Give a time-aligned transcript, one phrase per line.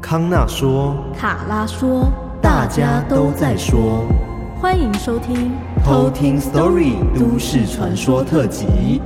[0.00, 2.06] 康纳说，卡拉说，
[2.40, 4.06] 大家都在说，
[4.60, 5.52] 欢迎收听
[5.84, 9.00] 偷听 Story 都市传说特辑。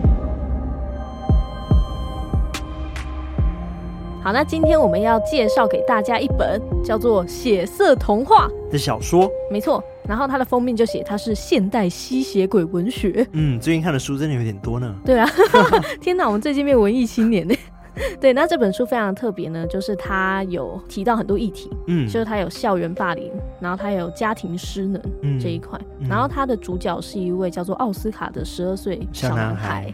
[4.22, 9.82] 好，那今天我们要介绍给大家一本叫做《血色童话》的小说，没错。
[10.06, 13.26] 然后它的封面就写它是现代吸血鬼文学。
[13.32, 14.94] 嗯，最近看的书真的有点多呢。
[15.04, 15.28] 对啊，
[16.00, 17.54] 天哪，我们最近变文艺青年呢。
[18.20, 23.30] 对，那这本书非常特别呢，就是它有提到很多议题，嗯，就是它有校园霸凌，
[23.60, 25.00] 然后它有家庭失能
[25.40, 29.92] 这一块，嗯，然后它的主角是一位叫做奥斯卡的十二岁小男孩。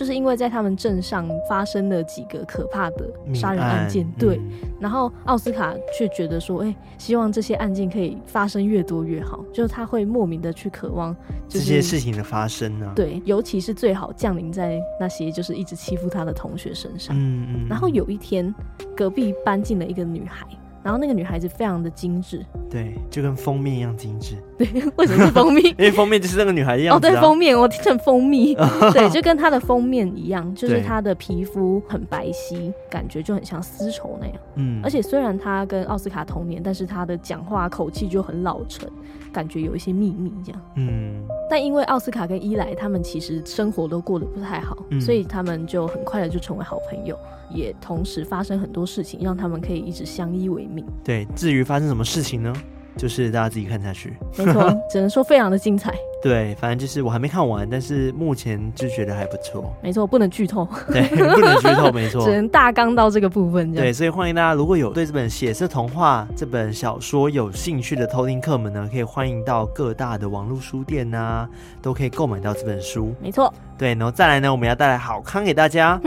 [0.00, 4.50] 就是因为在他们镇上发生了几个可怕的杀人案件，对，嗯、
[4.80, 11.14] 然后奥斯卡却觉得说，哎、欸，希望这些案件可以发生越多越好，就是他会莫名的去渴望、
[11.46, 12.92] 就是、这些事情的发生呢、啊。
[12.96, 17.14] 对，尤其是最好降临在那些就是一直欺负他的同学身上。
[17.14, 17.68] 嗯嗯。
[17.68, 18.54] 然后有一天，
[18.96, 20.46] 隔壁搬进了一个女孩。
[20.82, 24.36] 然后那个女孩子非常的精致，对，就跟封面一样精致。
[24.56, 25.64] 对，为什么是封面？
[25.78, 26.96] 因为封面就是那个女孩一样。
[26.96, 28.54] 哦，对，封面我听成蜂蜜。
[28.92, 34.36] 对，就跟她的封面一样，就是她的皮肤很白皙，感觉就很像丝绸那样。
[34.54, 38.88] 嗯，而且虽然她跟奥斯卡同年，但是她的讲话口气就很老成，
[39.32, 40.60] 感觉有一些秘密这样。
[40.76, 47.18] 嗯，但因为奥斯卡跟伊莱他们其实生活都过得不太好，嗯、所以他们就很快的就成为好朋友。
[47.52, 50.84] 也同时发生很多事情，让他们可以一直相依为命。
[51.02, 52.52] 对，至于发生什么事情呢？
[52.96, 54.14] 就是大家自己看下去。
[54.36, 55.92] 没错， 只能说非常的精彩。
[56.22, 59.74] 对，反正就是我还没看完，但是目前就觉得还不错。
[59.82, 60.68] 没错，不能剧透。
[60.92, 62.22] 对，不能剧透，没错。
[62.26, 63.72] 只能大纲到这个部分。
[63.72, 71.48] 对，所以欢迎大家，如果有对这本《血色童话》这本小说有兴趣的偷听客们呢，可以欢迎到各大的网络书店啊，
[71.80, 73.14] 都可以购买到这本书。
[73.18, 73.52] 没错。
[73.78, 75.98] 对，然后再来呢，我们要带来好康给大家。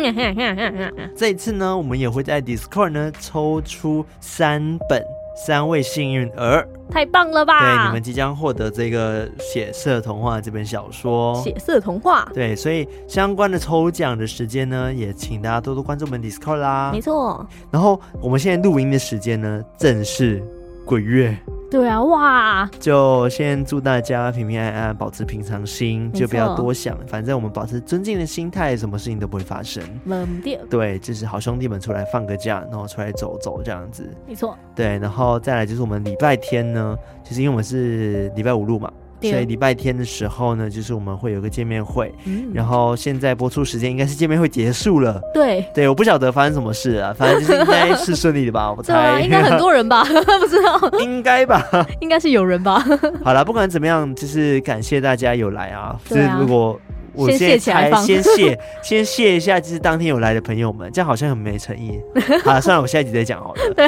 [1.17, 5.03] 这一次呢，我们也会在 Discord 呢抽出三本。
[5.35, 7.59] 三位幸运儿，太棒了吧！
[7.59, 12.27] 对，你们即将获得这个《血色童话》这本小说，《血色童话》。
[12.33, 16.91] 对，所以相关的抽奖的时间呢，也请大家多多关注我们 Discord 啦。
[16.93, 17.45] 没错。
[17.71, 20.43] 然后我们现在录音的时间呢，正是
[20.85, 21.35] 鬼月。
[21.73, 22.69] 对啊，哇！
[22.79, 26.95] 就先祝大家平平安安，保持平常心，就不要多想。
[27.07, 29.81] 反正我们保持尊敬的心态，什么事情都不会发生。
[30.69, 34.07] 对，就是好兄弟们出来放个假，然后出来走走这样子。
[34.27, 34.55] 没错。
[34.75, 38.93] 对，然后再来就是我们礼拜天呢，其实因为我们是礼拜五录嘛。
[39.31, 45.21] 所以礼拜天的时候呢，就是我们会有个见面会，嗯、然后现在播出时间应该是见面会结束了。
[45.33, 48.93] 对对，我不晓得发生什么事啊， 反正就是应该是顺利的吧，我猜。
[48.93, 50.03] 对啊，应该很多人吧？
[50.39, 50.99] 不知道。
[50.99, 51.63] 应该吧？
[52.01, 52.83] 应该是有人吧？
[53.23, 55.83] 好了，不管怎么样，就是感谢大家有来啊。
[55.83, 55.99] 啊。
[56.09, 56.79] 就是如果
[57.15, 61.99] 我先先谢，先谢一下，就是当天有来的朋友们，这样好像很没诚意。
[62.43, 63.73] 好了，算了，我下一集再讲好了。
[63.75, 63.87] 对，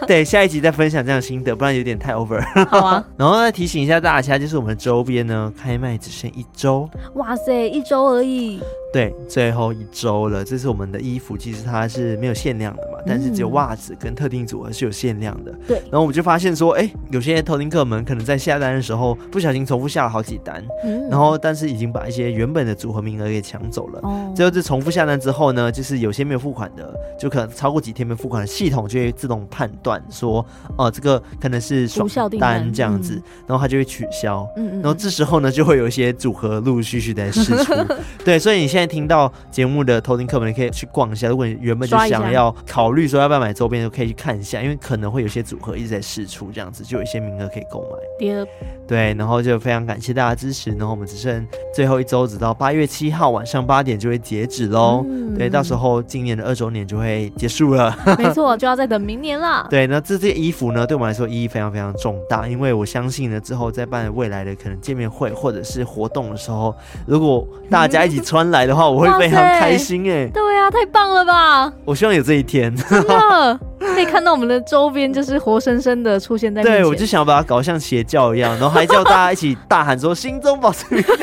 [0.06, 2.40] 对，下一集再分享这样的心得，不然有点太 over。
[2.66, 3.04] 好啊。
[3.16, 6.88] 然后再提醒一下大家，就是我们周边呢，开卖只剩一周。
[7.14, 8.60] 哇塞，一周而已。
[8.92, 10.44] 对，最后一周了。
[10.44, 15.52] 这是我们的衣服，其实它是没有限量的嘛，但是只有袜子跟特定组合是有限量的。
[15.66, 15.82] 对、嗯。
[15.84, 24.00] 然后我们就发现说，哎，有些偷听客们可能在下单的时候不小心重复下了好几单，嗯、然后但是已经把一些原本的组合名额给抢走了。
[24.02, 24.32] 哦。
[24.34, 30.44] 最后这重复下单之后呢，就是有些没有付款的，就可能超过几天没付款，系统就会自动判断说，
[30.76, 32.06] 哦、呃，这个可能是双
[32.38, 34.46] 单这样子，嗯、然后它就会取消。
[34.56, 34.82] 嗯嗯。
[34.82, 37.72] 然后这时候呢，就会有一些组合陆陆续续在试出。
[38.22, 38.90] 对，所以你现在。
[38.90, 41.28] 听到节目的偷听客们，你可以去逛一下。
[41.28, 48.44] 如果你原本就想要考虑说要不要买周边，就可以去看一下，因为可能会有些组合一直在试出，这样子就有一些名额可以购买。
[48.88, 50.70] 对，然后就非常感谢大家支持。
[50.70, 55.04] 然后我们只剩最后一周，直到八月七号晚上八点就会截止喽。
[55.08, 57.96] 嗯、对，到时候今年的二周年就会结束了。
[58.18, 59.68] 没错，就要再等明年了。
[59.70, 66.74] 对，那这件衣服呢，对我们来说意义非常非常重大，因为我相信呢，之后在办未来的可能见面会或者是活动的时候，
[67.06, 70.30] 如果大家一起穿来的话，我会非常开心哎、欸。
[70.32, 71.72] 对啊，太棒了吧！
[71.84, 72.74] 我希望有这一天。
[72.76, 76.62] 真的 可以看到我们的周边，就是活生生的出现在。
[76.62, 81.16] 对，我就想把它搞像邪教一样，然后还叫大家一起大喊说：“心中保持明亮。”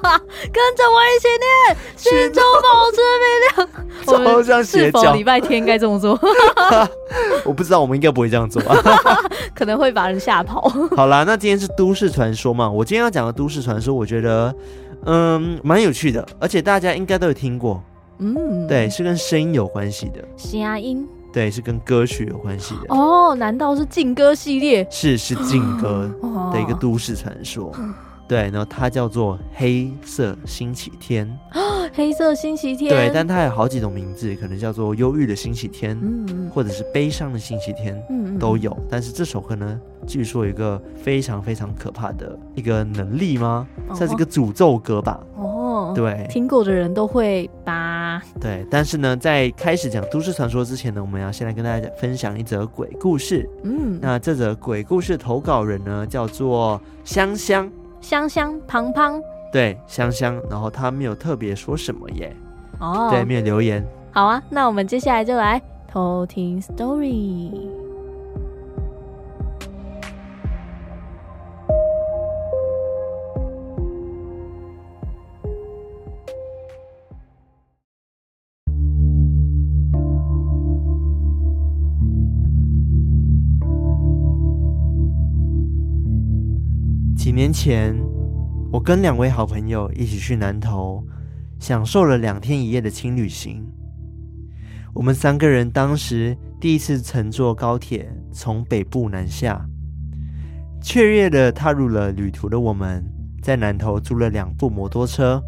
[0.00, 3.68] 跟着我一起念：“心中保持明亮。”
[4.06, 5.00] 超像邪教。
[5.00, 6.18] 是否礼拜天该这么做？
[7.44, 8.62] 我不知道，我们应该不会这样做，
[9.54, 10.68] 可能会把人吓跑。
[10.96, 12.70] 好啦，那今天是都市传说嘛？
[12.70, 14.54] 我今天要讲的都市传说，我觉得
[15.04, 17.82] 嗯蛮有趣的，而且大家应该都有听过。
[18.18, 20.24] 嗯，对，是跟声音有关系的。
[20.36, 21.06] 声音。
[21.30, 23.34] 对，是跟歌曲有关系的哦。
[23.34, 24.86] 难道是劲歌系列？
[24.90, 26.10] 是，是劲歌
[26.52, 27.66] 的一个都市传说。
[27.66, 27.94] 哦、
[28.28, 31.26] 对，然后它叫做《黑色星期天》。
[31.94, 32.90] 黑色星期天。
[32.90, 38.76] 对，但它有好几种名字，可能叫做忧郁的星期天，嗯，或者是悲伤的星期天，嗯，都有。
[38.90, 43.66] 但是这首歌呢，据说有一个非常非常可怕的一个能力吗？
[43.94, 45.18] 算是一个诅咒歌吧。
[45.36, 48.22] 哦，对，听过的人都会吧。
[48.38, 53.48] 对，但是呢，在开始讲都市传说之前呢，我们要先来跟大家分享一则鬼故事。
[53.64, 57.70] 嗯，那这则鬼故事投稿人呢，叫做香香。
[58.00, 59.20] 香香胖胖，
[59.52, 62.34] 对，香香，然后他没有特别说什么耶，
[62.78, 63.84] 哦，对，没有留言。
[64.12, 67.87] 好啊，那我们接下来就来偷听 story。
[87.28, 87.94] 几年前，
[88.72, 91.04] 我跟两位好朋友一起去南投，
[91.60, 93.70] 享受了两天一夜的轻旅行。
[94.94, 99.62] 我们三个人当时第一次乘坐高铁从北部南下，
[100.80, 103.04] 雀跃地踏入了旅途的我们，
[103.42, 105.42] 在南投租了两部摩托车，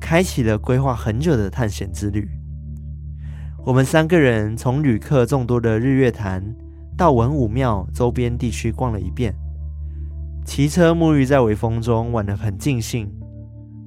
[0.00, 2.30] 开启了规划很久的探险之旅。
[3.66, 6.54] 我们三个人从旅客众多的日月潭
[6.96, 9.34] 到文武庙周边地区逛了一遍。
[10.44, 13.10] 骑车沐浴在微风中，玩得很尽兴，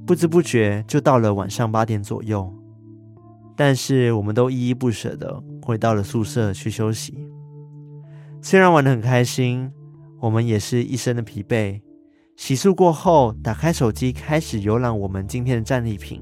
[0.06, 2.52] 不知不觉就到了晚上八点左右。
[3.56, 7.28] 但是我们都依依不舍地回到了宿舍去休息。
[8.42, 9.72] 虽然玩得很开心，
[10.20, 11.80] 我们也是一身的疲惫。
[12.36, 16.22] 洗漱过后，打开手机开始游览我们今天的战利品，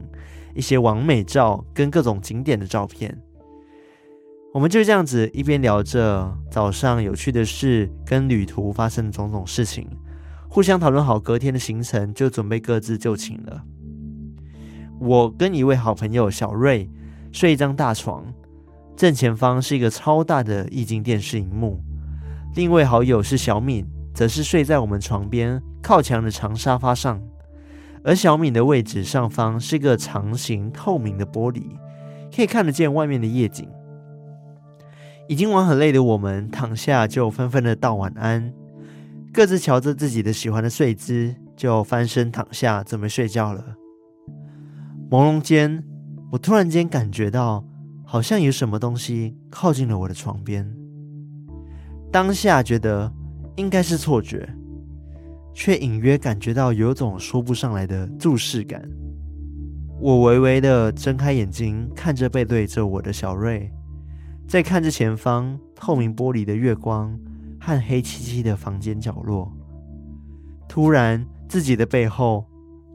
[0.54, 3.18] 一些完美照跟各种景点的照片。
[4.54, 9.86] 我们就这样子一边聊着早上有趣的事跟旅途发生的种种事情。
[10.56, 13.62] 互相讨论好隔天的行程，就准备各自就寝了。
[15.02, 16.90] 我跟一位好朋友小瑞
[17.34, 18.24] 睡一张大床，
[18.96, 21.84] 正前方是一个超大的液晶电视荧幕。
[22.56, 27.22] 另一位好友是小敏，则是睡在我们床边靠墙的长沙发上。
[28.06, 31.64] 而小敏的位置上方是一个长形透明的玻璃，
[32.34, 33.68] 可以看得见外面的夜景。
[35.28, 38.54] 已经玩很累的我们躺下就纷纷的道晚安。
[39.36, 43.76] 各自瞧着自己的喜欢的睡姿，就翻身躺下准备睡觉了。
[45.12, 45.84] 朦胧间，
[46.32, 47.62] 我突然间感觉到，
[48.06, 50.66] 好像有什么东西靠近了我的床边。
[52.14, 53.12] 当下觉得
[53.58, 54.48] 应该是错觉，
[55.54, 58.90] 却隐约感觉到有种说不上来的注视感。
[60.00, 63.70] 我微微的睁开眼睛，看着背对着我的小瑞，
[64.48, 67.20] 在看着前方透明玻璃的月光。
[67.66, 69.52] 和黑漆漆的房间角落，
[70.70, 72.46] 突然自己的背后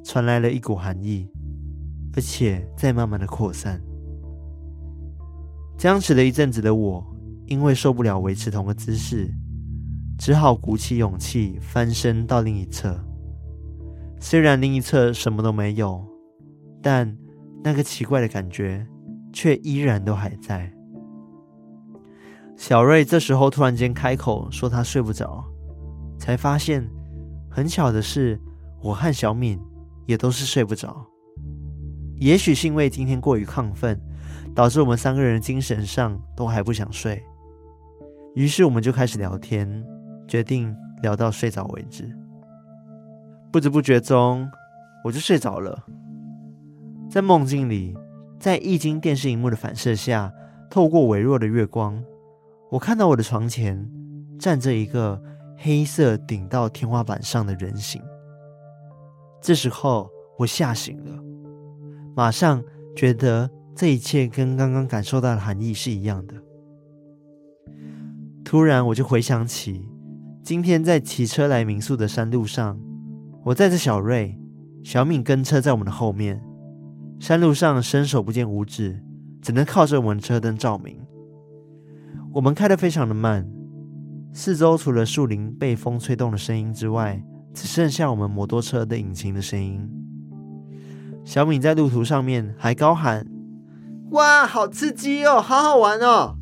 [0.05, 1.29] 传来了一股寒意，
[2.15, 3.83] 而且在慢慢的扩散。
[5.77, 7.05] 僵持了一阵子的我，
[7.47, 9.29] 因为受不了维持同个姿势，
[10.17, 12.97] 只好鼓起勇气翻身到另一侧。
[14.21, 16.07] 虽然另一侧什么都没有，
[16.81, 17.19] 但
[17.65, 18.87] 那个奇怪的感觉
[19.33, 20.73] 却依然都还在。
[22.61, 25.43] 小瑞这时候突然间开口说他睡不着，
[26.19, 26.87] 才发现
[27.49, 28.39] 很巧的是，
[28.83, 29.59] 我和小敏
[30.05, 30.95] 也都是睡不着。
[32.17, 33.99] 也许是因为今天过于亢奋，
[34.55, 37.23] 导致我们三个人精神上都还不想睡。
[38.35, 39.83] 于是我们就开始聊天，
[40.29, 42.15] 决定聊到睡着为止。
[43.51, 44.47] 不知不觉中，
[45.03, 45.83] 我就睡着了。
[47.09, 47.97] 在梦境里，
[48.39, 50.31] 在液晶电视荧幕的反射下，
[50.69, 52.05] 透过微弱的月光。
[52.71, 53.89] 我看到我的床前
[54.39, 55.21] 站着一个
[55.57, 58.01] 黑色顶到天花板上的人形。
[59.43, 60.09] 这时候
[60.39, 61.23] 我吓醒了，
[62.15, 62.63] 马上
[62.95, 66.35] 觉得这一切跟刚刚感受到的含义是一样的。
[68.45, 69.89] 突然我就回想起
[70.43, 72.79] 今天在骑车来民宿的山路上，
[73.45, 74.39] 我载着小瑞、
[74.85, 76.41] 小敏跟车在我们的后面，
[77.19, 79.03] 山路上伸手不见五指，
[79.43, 80.97] 只能靠着我们车灯照明。
[82.33, 83.45] 我们开得非常的慢，
[84.33, 87.21] 四周除了树林被风吹动的声音之外，
[87.53, 89.89] 只剩下我们摩托车的引擎的声音。
[91.25, 93.27] 小敏在路途上面还高喊
[94.13, 96.37] ：“哇，好刺激哦，好好玩哦！”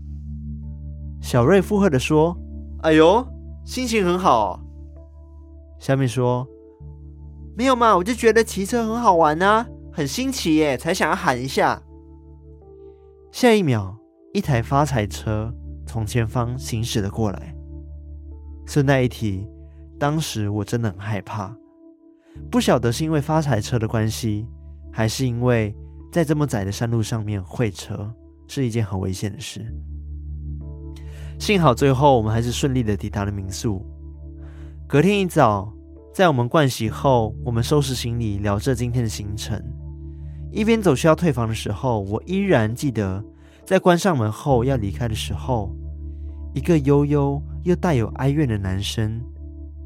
[1.22, 2.36] 小瑞附和的说
[2.84, 3.26] ：“哎呦，
[3.64, 4.60] 心情很好哦。”
[5.80, 6.46] 小敏说
[7.56, 11.82] ：“没有嘛，我就觉得骑车很好玩啊，很新奇耶，才想要喊一下。”
[13.32, 13.96] 下一秒，
[14.34, 15.54] 一台发财车。
[15.88, 17.54] 从前方行驶了过来。
[18.66, 19.48] 顺带一提，
[19.98, 21.56] 当时我真的很害怕，
[22.50, 24.46] 不晓得是因为发财车的关系，
[24.92, 25.74] 还是因为
[26.12, 28.14] 在这么窄的山路上面会车
[28.46, 29.64] 是一件很危险的事。
[31.38, 33.84] 幸好最后我们还是顺利的抵达了民宿。
[34.86, 35.72] 隔天一早，
[36.12, 39.58] 在我们盥洗后，我们收拾行李，聊着今天的行程。
[40.50, 43.22] 一边走去要退房的时候，我依然记得，
[43.68, 45.70] 在关上门后要离开的时候，
[46.54, 49.22] 一个悠悠又带有哀怨的男生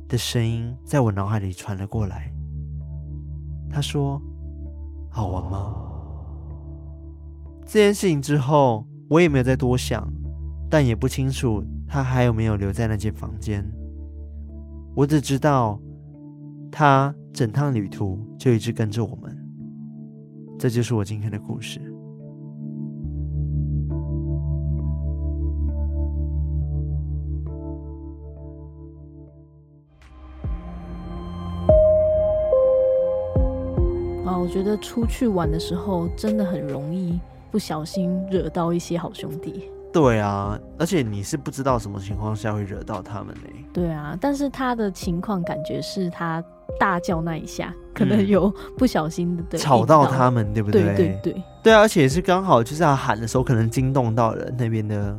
[0.06, 2.32] 的声音在我脑海里传了过来。
[3.68, 4.22] 他说
[5.10, 5.74] ：“好玩吗？”
[7.66, 10.08] 这件事情之后，我也没有再多想，
[10.70, 13.68] 但也不清楚他还有没有留在那间房间。
[14.94, 15.76] 我只知道，
[16.70, 19.36] 他整趟旅途就一直跟着我们。
[20.56, 21.91] 这就是我今天的故事。
[34.42, 37.16] 我觉得出去玩的时候真的很容易
[37.52, 39.70] 不小心惹到一些好兄弟。
[39.92, 43.42] 对啊，而且你是不知道什么情况下会惹到他们呢？
[43.72, 46.42] 对啊，但是他的情况感觉是他
[46.76, 50.82] 大叫那一下，可能有不小心的吵到他们，对不对？
[50.82, 55.16] 对对对，对啊，而且是刚好就是他喊的时候，可能惊动到了那边的。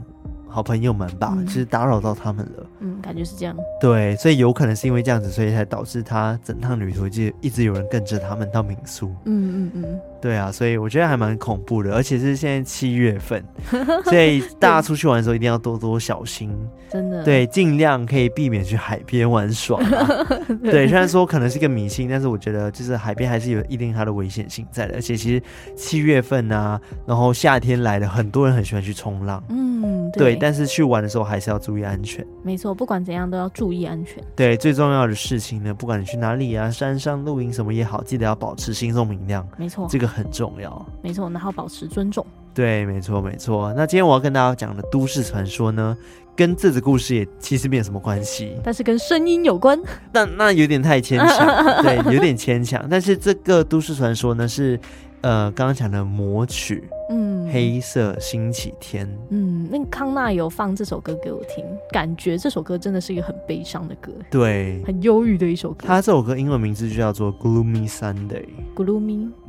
[0.54, 2.66] 好朋友们吧，嗯、其实打扰到他们了。
[2.80, 3.56] 嗯，感觉是这样。
[3.82, 9.10] 对，所以有可能是因为这样子，所以才导致他整趟旅途就一直有人跟着他们到民宿。
[9.26, 10.00] 嗯嗯嗯。
[10.24, 13.44] 对啊，所以我觉得还蛮恐怖的，而且是现在七月份，
[14.08, 16.50] 所以大家出去玩的时候一定要多多小心。
[16.90, 17.22] 真的。
[17.26, 20.26] 对，尽量可以避免去海边玩耍，啊。
[20.64, 24.94] 对，对，虽然说可能是一个迷信，但是我觉得就是海边还是有一定它的危险性在的。
[24.96, 25.44] 而且其实
[25.76, 29.44] 七月份啊，然后夏天来了，很多人很喜欢去冲浪。
[29.50, 30.24] 嗯，对。
[30.24, 32.26] 对但是去玩的时候还是要注意安全。
[32.44, 34.24] 没错，不管怎样都要注意安全。
[34.38, 39.46] 对，最重要的事情呢，不管你去哪里啊，山上露营什么也好，记得要保持心中明亮。
[39.58, 40.86] 没错，这个很重要。
[41.02, 42.26] 没错，然后保持尊重。
[42.54, 43.74] 对，没错，没错。
[43.76, 45.98] 那今天我要跟大家讲的都市传说呢，
[46.36, 49.82] 跟这个故事也其实没有什么关系，但是跟声音有关。
[50.14, 51.48] 那那有点太牵强，
[51.82, 52.86] 对，有点牵强。
[52.88, 54.80] 但是这个都市传说呢，是
[55.22, 56.88] 呃刚刚讲的魔曲。
[57.10, 59.08] 嗯，黑色星期天。
[59.30, 65.86] 嗯，那康纳有放这首歌给我听，感觉这首歌真的是一个很悲伤的歌，对，很忧郁的一首歌。
[65.86, 68.46] 它这首歌英文名字就叫做 Gloomy Sunday。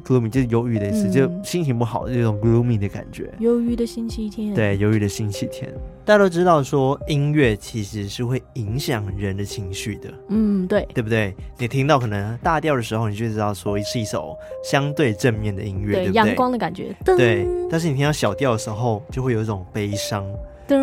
[0.04, 3.32] Gloomy，Gloomy 就是忧郁的意思，嗯、就心情不好的这种 gloomy 的感觉。
[3.38, 4.54] 忧郁的星期天。
[4.54, 5.72] 对，忧郁的星期天。
[6.04, 10.12] 大家都知道说音乐其实是会影响人的情绪的。
[10.28, 11.34] 嗯，对，对不对？
[11.56, 16.12] 你听到可能大调的时候，你就知道说是一首相对正面的音乐，对？
[16.12, 16.94] 阳光的感觉。
[17.04, 17.46] 对。
[17.70, 20.24] 但是你听到小调的时候，就会有一种悲伤，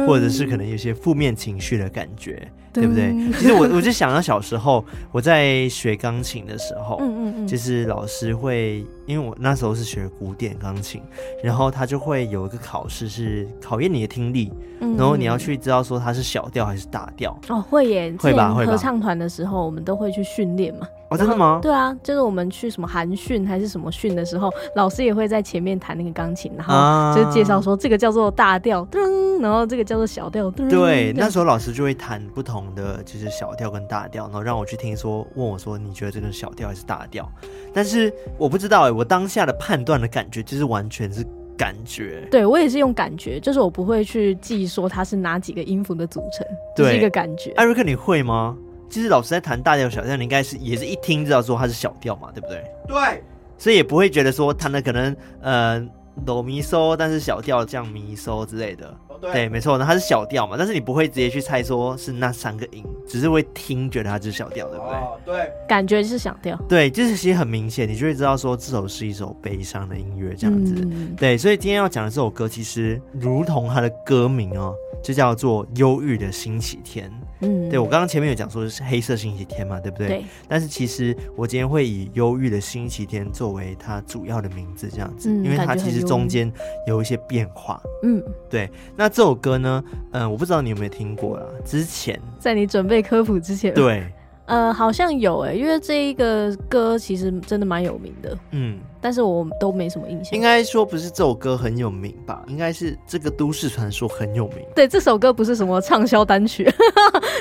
[0.07, 3.13] 或者是可能有些负面情绪的感觉，对不对？
[3.33, 11.01] 其实我我就想到小时候我在学钢琴的时候，嗯嗯嗯，就是老师会，因为我那时候是学古典钢琴，
[11.43, 14.51] 然后他就会有一个考试是考验你的听力，
[14.97, 17.37] 然后你要去知道说它是小调还是大调。
[17.49, 18.53] 哦，会耶，会吧？
[18.53, 18.71] 会吧？
[18.71, 20.87] 合唱团的时候，我们都会去训练嘛。
[21.09, 21.59] 哦，真的吗？
[21.61, 30.69] 对啊，就是我们去什么韩训还是什么训的时候，老师也会在前面弹那个钢琴，然后就是介绍说这个叫做大调，噔，然后这个叫做小调，噔。
[30.69, 37.29] 对，那时候老师就会弹不同的，就是小调跟大调，然后让我去听说，问我说你觉得这个是小调还是大调？
[37.73, 41.25] 但是我不知道哎，我当下的判断的感觉就是完全是
[41.57, 42.27] 感觉。
[42.31, 47.51] 对，我也是用感觉，就是我不会去记说它是哪几个音符的组成，是一个感觉。
[47.51, 48.57] 艾瑞克，你会吗？
[48.89, 52.63] 其实老师在弹大调小调，你应该是也是一听知道说它是小调嘛，对不对？
[52.87, 53.23] 对，
[53.57, 55.81] 所以也不会觉得说弹的可能呃
[56.25, 58.93] 哆咪嗦，但是小调降咪嗦之类的。
[59.21, 64.95] 对，对，没错，那它是小调嘛，但是你不会直接去猜说是那三个音，只是会听觉得它是小调，对不对？
[64.95, 66.59] 哦，对，感觉是小调。
[66.67, 70.73] 对，就是其实很明显，你就会知道说这首是一首悲伤的音乐这样子。
[70.77, 71.15] 嗯。
[71.15, 74.73] 对，所以今天要讲的这首歌，其实如同它的歌名哦，
[75.03, 77.07] 就叫做《忧郁的星期天》。
[77.41, 80.07] 嗯，对，我刚刚前面有讲说是黑色星期天嘛，对不对？
[80.07, 80.25] 对。
[80.47, 86.51] 但是其实我今天会以忧郁的星期天作为它主要的名字，这样子，嗯、因为它其实中间
[86.87, 87.81] 有一些变化。
[88.03, 88.69] 嗯，对。
[88.95, 91.43] 那这首歌呢，嗯、呃，我不知道你有没有听过啊？
[91.65, 94.03] 之前在你准备科普之前，对。
[94.47, 100.33] 呃，好像有诶，因为这一个歌其实真的蛮有名的，嗯，但是我都没什么印象。
[100.33, 102.43] 应该说不是这首歌很有名吧？
[102.49, 104.57] 应该是这个都市传说很有名。
[104.75, 106.69] 对，这首歌不是什么畅销单曲，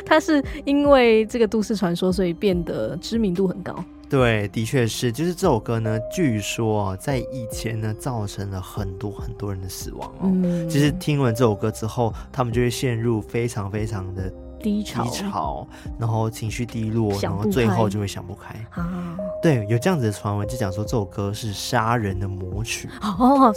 [0.07, 3.75] 它是因为这个都市传说，所以变得知名度很高。
[4.09, 10.23] 对，的确是，就是这首歌呢，据说在以前呢，造成了很多很多人的死亡哦。
[10.25, 14.33] 嗯，其实听完这首歌之后，他们就会陷入非常非常的。
[14.62, 15.67] 低潮，低潮，
[15.99, 19.17] 然后情绪低落，然后最后就会想不开啊。
[19.43, 23.52] 对，有这样子的传闻，就讲说这首歌是杀人的魔曲哦，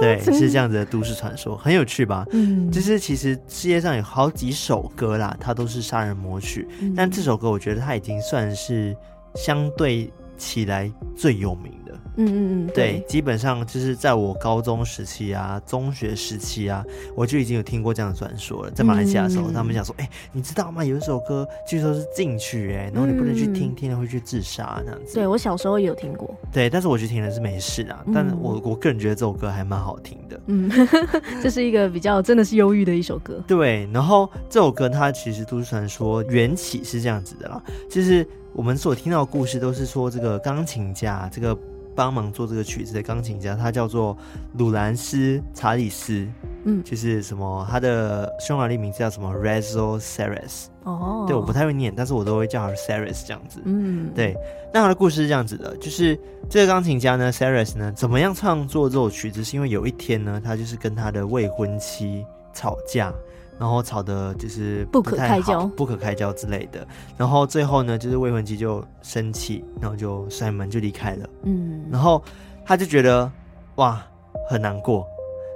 [0.00, 2.26] 对，是这样子的都市传说，很有趣吧？
[2.32, 8.96] 嗯，就是其实世界上有好几首歌啦，它都是杀人魔曲，嗯、但这首歌我觉得它已经算是
[9.34, 11.72] 相对起来最有名。
[12.18, 16.84] 嗯嗯嗯，对，基本上就是在我高中时期啊、中学时期啊，
[17.14, 18.70] 我就已经有听过这样的传说了。
[18.72, 20.84] 在马来西亚的时候，嗯、他们讲说：“哎、欸，你知道吗？
[20.84, 26.34] 有一首歌据说是禁曲，哎，然后你不能去听，听了会去自杀那样子。”对，我小时候也有听过。
[26.52, 28.04] 对，但是我去听了是没事啊。
[28.12, 30.40] 但是我我个人觉得这首歌还蛮好听的。
[30.46, 30.68] 嗯，
[31.40, 33.40] 这是一个比较真的是忧郁的一首歌。
[33.46, 41.56] 对，然后这首歌它其实都市传说缘起是这样子的啦，就是我们所听到的故事都是说这个钢琴家这个。
[41.98, 44.16] 帮忙做这个曲子的钢琴家，他叫做
[44.56, 45.16] 鲁兰斯·
[45.52, 46.24] 查理斯，
[46.64, 50.66] 嗯，就是什么，他的匈牙利名字叫什么？Rezo Seres。
[50.84, 53.60] 哦，对，我不太会念，但是我都会叫他 Seres 这样子。
[53.64, 54.36] 嗯，对。
[54.72, 56.16] 那他的故事是这样子的，就是
[56.48, 59.42] 这个钢琴家呢，Seres 呢，怎么样创作这首曲子？
[59.42, 62.24] 是因为有一天呢，他就是跟他的未婚妻
[62.54, 63.12] 吵架。
[63.58, 66.86] 然后吵得就是不，不可开交，不可开交之类的。
[67.16, 71.28] 然后最后呢，就是未婚妻就生气，然后就摔门就离开了。
[71.42, 72.22] 嗯，然后
[72.64, 73.30] 他就觉得
[73.76, 74.00] 哇
[74.48, 75.06] 很难过，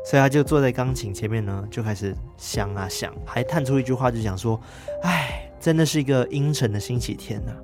[0.04, 4.60] 所以他就坐在钢琴前面呢，就开始想啊想，还叹出一句话，就讲说
[5.02, 7.56] ：“哎，真的是一个阴沉的星期天呐、啊。”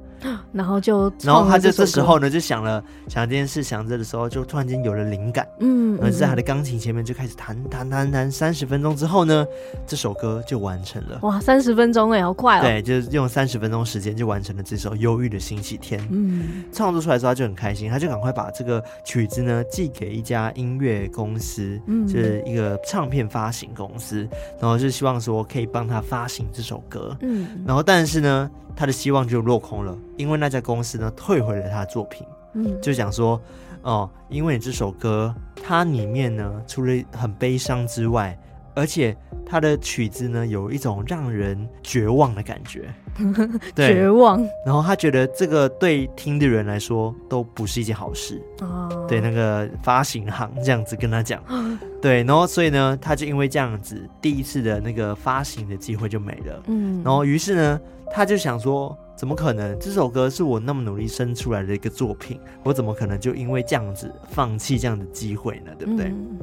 [0.52, 9.46] 然后就，然后他就这时候呢，就想了想这件事，想着的时候，就突然间有了灵感，嗯，然后在他的钢琴前面就开始弹弹弹弹，三十分钟之后呢，
[9.86, 11.18] 这首歌就完成了。
[11.22, 12.62] 哇，三十分钟哎，好快哦！
[12.62, 16.00] 对，就是用三十分钟时间就完成了这首忧郁的星期天。
[16.10, 24.28] 嗯， 创作出来之后他就很开心，他就赶快把这个曲子呢寄给一家音乐公司，嗯，就是一个唱片发行公司，
[24.60, 27.16] 然后就希望说可以帮他发行这首歌。
[27.20, 28.50] 嗯，然后但是呢。
[28.78, 33.42] 他的希望就落空了，因为那家公司呢退回了他的作品，嗯，就讲说，
[33.82, 38.38] 哦，因为你这首歌它里面呢除了很悲伤之外，
[38.76, 39.16] 而且
[39.48, 42.92] 它的曲子呢有一种让人绝望的感觉，
[43.74, 44.40] 对，绝望。
[44.64, 51.42] 然后他觉得这个对听的人来说都不是一件好事，哦，对，那个发行行这样子跟他讲，
[52.02, 57.80] 对，然后所以呢，他就因为这样子，第一次的那个发行的机会就没了，嗯，然后于是呢。
[58.10, 59.78] 他就想说，怎么可能？
[59.78, 65.72] 这首歌是我那么努力生出来的一个作品，我怎么可能就因为这样子放弃这样的机会呢？
[65.78, 66.06] 对不对？
[66.06, 66.38] 嗯。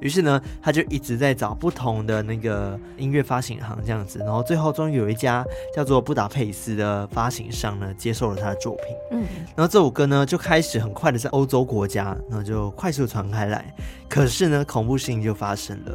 [0.00, 8.84] 于是呢，他就一直在找不同的那个音乐发行行这样子，然后最后终于有一家叫做布达佩斯的发行商呢，接受了他的作品。
[9.12, 9.26] 嗯。
[9.56, 13.74] 然后这首歌呢，就开始很快的在欧洲国家，然后就快速传开来。
[14.08, 15.92] 可是呢，恐怖事情就发生了。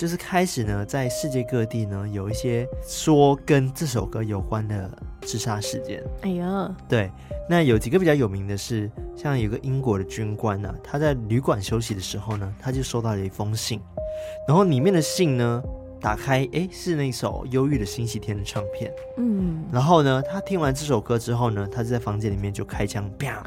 [0.00, 6.02] 就是开始呢，在世界各地呢，有一些说跟这首歌有关的自杀事件。
[6.22, 7.12] 哎呀，对，
[7.46, 13.78] 那有几个比较有名的是，像有个英国的军官呢、啊，他在旅馆休息的时候呢，他就收到了一封信，
[14.48, 15.62] 然后里面的信呢，
[16.00, 18.90] 打开，哎，是那首忧郁的星期天的唱片。
[19.18, 23.44] 嗯，然后呢，他听完这首歌之后呢，他就在房间里面就开枪，啪，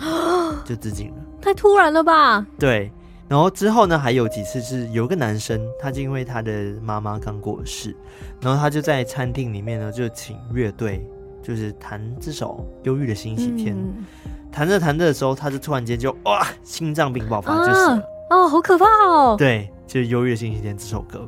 [0.63, 1.15] 就自尽了。
[1.41, 2.45] 太突然了吧？
[2.59, 2.91] 对。
[3.33, 6.51] 然后之后呢，还有几次是有个男生，他就因为他的
[6.83, 7.95] 妈妈刚过世，
[8.39, 11.03] 然后他就在餐厅里面呢，就请乐队
[11.41, 14.05] 就是弹这首忧郁的星期天，嗯、
[14.51, 17.95] 弹着弹着的时候，他就突然间就哇，心脏病爆发，就死了。
[18.29, 19.35] 啊、哦，好可怕哦！
[19.35, 21.27] 对，就是忧郁的星期天这首歌。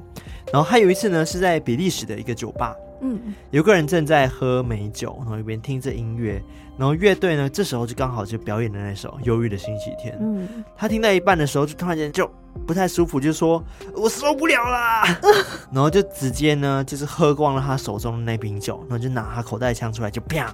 [0.54, 6.42] 然后还有一次呢，是在比利时的一个酒吧，嗯，有个人正在喝美酒，然后一边听着音乐。
[6.78, 10.18] 然后乐队呢，这时候就刚好就表演的那首忧郁的星期天。
[10.20, 12.30] 嗯，他听到一半的时候，就突然间就
[12.68, 13.64] 不太舒服，就说
[13.96, 15.04] ：“我受不了啦！”
[15.72, 20.54] 然后就直接呢，就是喝光了他手中的那瓶酒，然后就拿他口袋枪出来，就啪，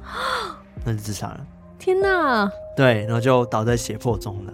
[0.85, 1.45] 那就自杀了。
[1.79, 2.51] 天哪！
[2.77, 4.53] 对，然后就倒在血泊中了。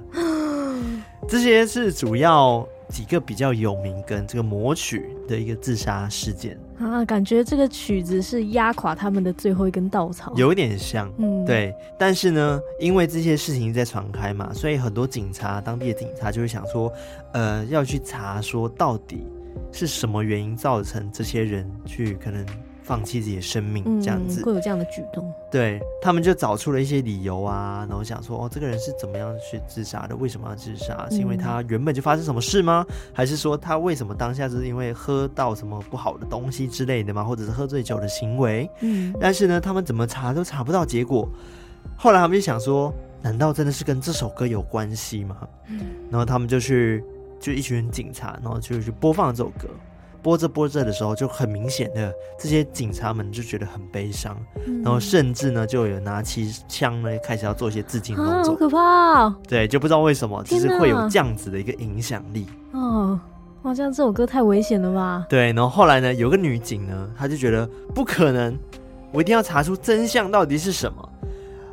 [1.27, 2.65] 这些是主要。
[2.89, 11.73] 几个比较有名跟这个魔曲的一个自杀事件啊，感觉这个曲子是压垮他们的最后一根稻草，有点像，嗯，对。
[11.97, 16.91] 但是呢，因为这些事情在传开嘛，所以很多警察，当地的警察就会想说，
[17.33, 19.25] 呃，要去查说到底
[19.71, 22.45] 是什么原因造成这些人去可能。
[22.87, 25.29] 放弃自己的生命，这样子、嗯、会有这样的举动。
[25.51, 30.15] 对，他们就找出了一些理由啊，然后想说，哦，这个人是怎么样去自杀的？
[30.15, 31.05] 为什么要自杀？
[31.09, 32.85] 是因为他原本就发生什么事吗？
[33.13, 37.25] 还是说他为什么当下是因为喝到什么不好的东西之类的吗？
[37.25, 38.69] 或者是喝醉酒的行为？
[38.79, 41.27] 嗯，但是呢，他们怎么查都查不到结果。
[41.97, 45.35] 后来他们就想说，难道真的是跟这首歌有关系吗？
[45.67, 47.03] 嗯，然后他们就去，
[47.39, 49.67] 就一群警察，然后就去播放这首歌。
[50.27, 58.77] 播着播着的时候，就很明显的这些警察们就觉得很悲伤，嗯、然后甚至呢就有拿起枪呢开始要做一些自尽动作，好可怕、
[59.21, 59.35] 哦！
[59.47, 62.45] 对，就不知道为什么，就是会有这样子的一个影响力。
[62.73, 63.17] 哦，
[63.61, 65.25] 哇，这样这首歌太危险了吧？
[65.29, 68.53] 对，然后后来呢，有个女警呢，她就觉得不可能，
[69.13, 71.09] 我一定要查出真相到底是什么。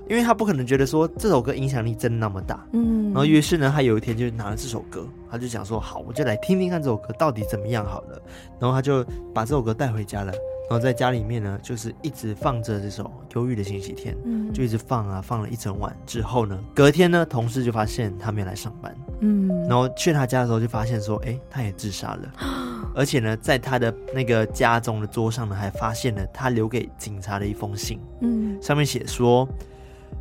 [0.09, 8.21] 因为他不可能觉得说这首歌影响力真的那么大，嗯，然后于是呢，他有一天就拿了这首歌，他就想说，好，我就来听听看这首歌到底怎么样好了。
[8.61, 10.33] 然后他就把这首歌带回家了，
[10.69, 22.33] 然后在家里面呢，就是一直放着这首《忧郁的星期天》，嗯，就一直放啊，放了一整晚之后呢，隔天呢，同事就发现他没有来上班，嗯，然后去他家的时候就发现说，哎，他也自杀了，
[22.95, 29.49] 而且呢，在他的那个家中的桌上呢，还发现了他留给警察的一封信，嗯，上面写说。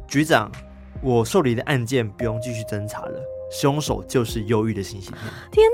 [0.08, 0.52] 局长，
[1.02, 3.19] 我受理的案件不用继续侦查了，
[3.52, 5.17] 凶手就是忧郁的星期天。
[5.52, 5.67] 天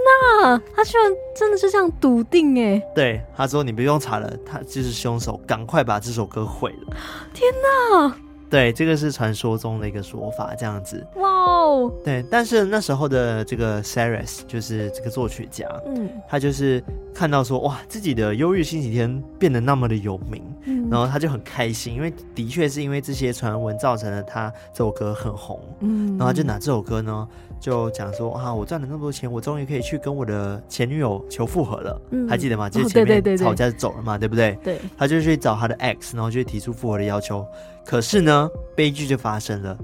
[0.43, 2.82] 哪，他居然真的是这样笃定哎！
[2.95, 6.98] 对，他说你不用查了，他就是凶手，赶快把这首歌毁了。
[7.34, 8.15] 天哪！
[8.50, 11.06] 对，这个是传说中的一个说法，这样子。
[11.16, 11.94] 哇哦！
[12.04, 16.84] 对，但是那时候的这个 Saris 就是这个作曲家，嗯，他就是
[17.14, 27.28] 看到说，哇，自己的忧郁星期天变得那么的有名，嗯，然后他就很开心，因为的确是因为这些传闻造成了他这首歌很红，嗯，然后他就拿这首歌呢，
[27.60, 32.68] 就讲说，啊，我赚了那么多钱，我终于可以去跟我的前女友求复合了，嗯，还记得吗？
[32.68, 34.58] 就是前面吵架走了嘛，对不对？
[34.64, 37.46] 对，他就去找他的 ex，然后就提出复合的要求。
[37.89, 39.75] 可是呢，悲剧就发生了。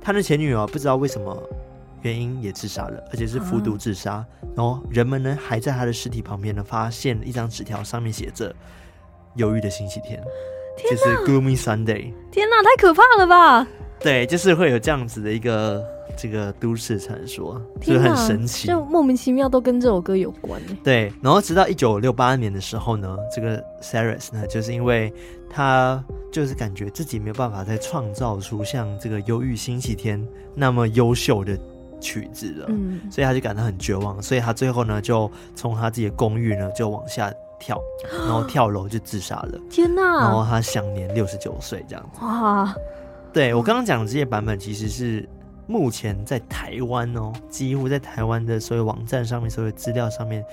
[0.00, 1.38] 他的前女友不知道为什么
[2.00, 4.14] 原因也自杀了，而且是服毒自杀。
[4.14, 8.56] 啊、然后人们呢还在他的尸体旁边呢发现了一张纸条，上面写着
[9.36, 10.18] “忧郁的星期天”，
[10.78, 12.10] 天，就是 Gloomy Sunday。
[12.30, 13.68] 天哪，太可怕了吧！
[14.00, 15.84] 对，就是会有这样子的一个
[16.16, 20.60] 这个都市传说，就是很神奇，就莫名其妙都跟这首歌有关。
[20.82, 25.12] 对，然后直到一九六八年的时候呢，这个 Saris 呢，就是因为
[25.48, 26.02] 他。
[26.32, 30.18] 就是感觉自己没有办法再创造出像这个《忧郁星期天》
[30.54, 31.58] 那么优秀的
[32.00, 37.78] 曲子了，嗯，所以他就感到很绝望，所以他最后呢就从他自己的公寓呢就往下跳，
[38.26, 39.60] 然后跳楼就自杀了。
[39.68, 40.20] 天哪！
[40.22, 42.24] 然后他享年六十九岁，这样子。
[42.24, 42.74] 哇！
[43.30, 45.28] 对，我刚刚讲的这些版本，其实是
[45.72, 50.44] 目前在台湾哦，几乎在台湾的所有网站上面、所有资料上面。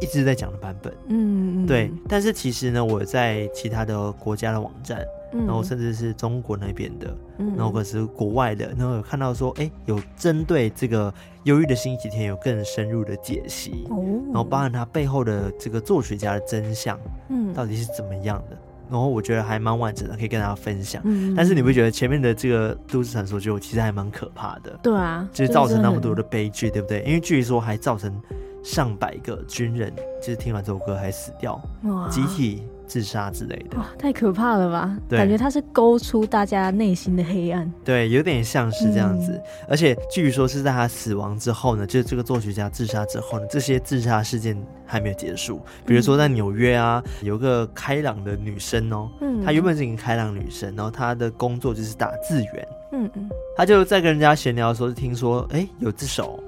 [0.00, 11.12] 一直在讲的版本，嗯，对，但是其实呢，我在其他的国家的网站，嗯、然后甚至是中国那边的，嗯，然后或者是国外的，然后有看到说，哎，有针对这个
[11.44, 18.56] 忧郁的星期天有更深入的解析，哦，然后包含它背后的这个作曲家的真相，嗯，到底是怎么样的，
[18.90, 21.00] 然后我觉得还蛮完整的，可以跟大家分享。
[21.04, 24.78] 嗯，但是你不觉得前面的这个都市传说就其实还蛮可怕的？
[24.82, 27.02] 对啊，就是造成那么多的悲剧，对不对？
[27.04, 28.12] 因为据说还造成。
[28.62, 34.98] 上百个军人就是听完这首歌还死掉，哇集体自杀之类的，哇，太可怕了吧？
[35.08, 37.72] 对感觉他是勾出大家内心的黑暗。
[37.84, 39.30] 对，有点像是这样子。
[39.30, 45.60] 嗯、而且据说是在他死亡之后呢，就是这个作曲家自杀之后呢，这些自杀事件还没有结束。
[45.86, 56.42] 比如说在纽约啊，嗯、有个开朗的女生哦，嗯，她原本是一个开朗女生，然后她的工作就是打字员，嗯嗯，她就在跟人家闲聊的时候，就听说，哎，有这首。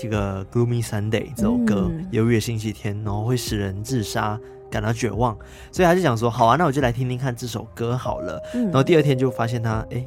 [0.00, 4.38] 这个 Gloomy Sunday 这首歌，忧郁的星期天，然后会使人自杀，
[4.70, 5.36] 感到绝望，
[5.72, 8.40] 所以他就想说，好啊，那我就来听听看这首歌好了。
[8.54, 10.04] 嗯、然后第二天就发现他，哎，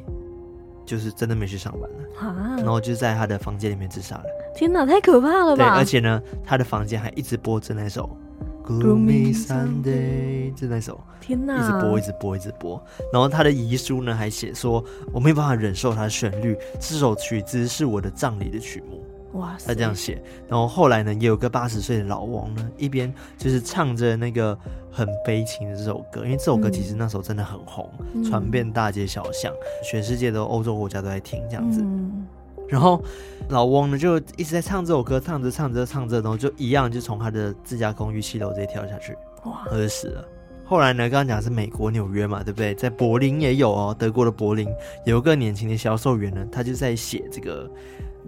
[0.84, 4.24] 就是真的没去上班了，啊、然后就在他的房间里面自杀了。
[4.54, 5.64] 天哪，太可怕了吧！
[5.64, 8.08] 对，而且呢，他的房间还一直播着那首
[8.64, 12.84] Gloomy Sunday，就那首，天哪，一直播，一直播，一直播。
[13.12, 19.02] 然后他的遗书呢，还写说，我没有办法忍受它的旋律，这首曲子是我的葬礼的曲目。
[19.32, 24.56] 哇，他这样写，然后后来呢，也有个八十岁的老翁呢，一边就是唱着那个
[24.90, 29.50] 很悲情的这首歌，因为这首歌其实那时候真的很红，嗯、传遍大街小巷，
[29.82, 31.80] 全世界的欧洲国家都在听这样子。
[31.82, 32.26] 嗯、
[32.68, 33.02] 然后
[33.48, 40.22] 老翁呢就一直在唱这首歌，唱着唱着唱着，然后就一样就从他的自家公寓七楼直接跳下去，哇，他就死了。
[40.66, 42.74] 后来呢，刚刚讲是美国纽约嘛，对不对？
[42.74, 44.68] 在柏林也有哦，德国的柏林
[45.06, 47.66] 有个年轻的销售员呢，他就在写这个。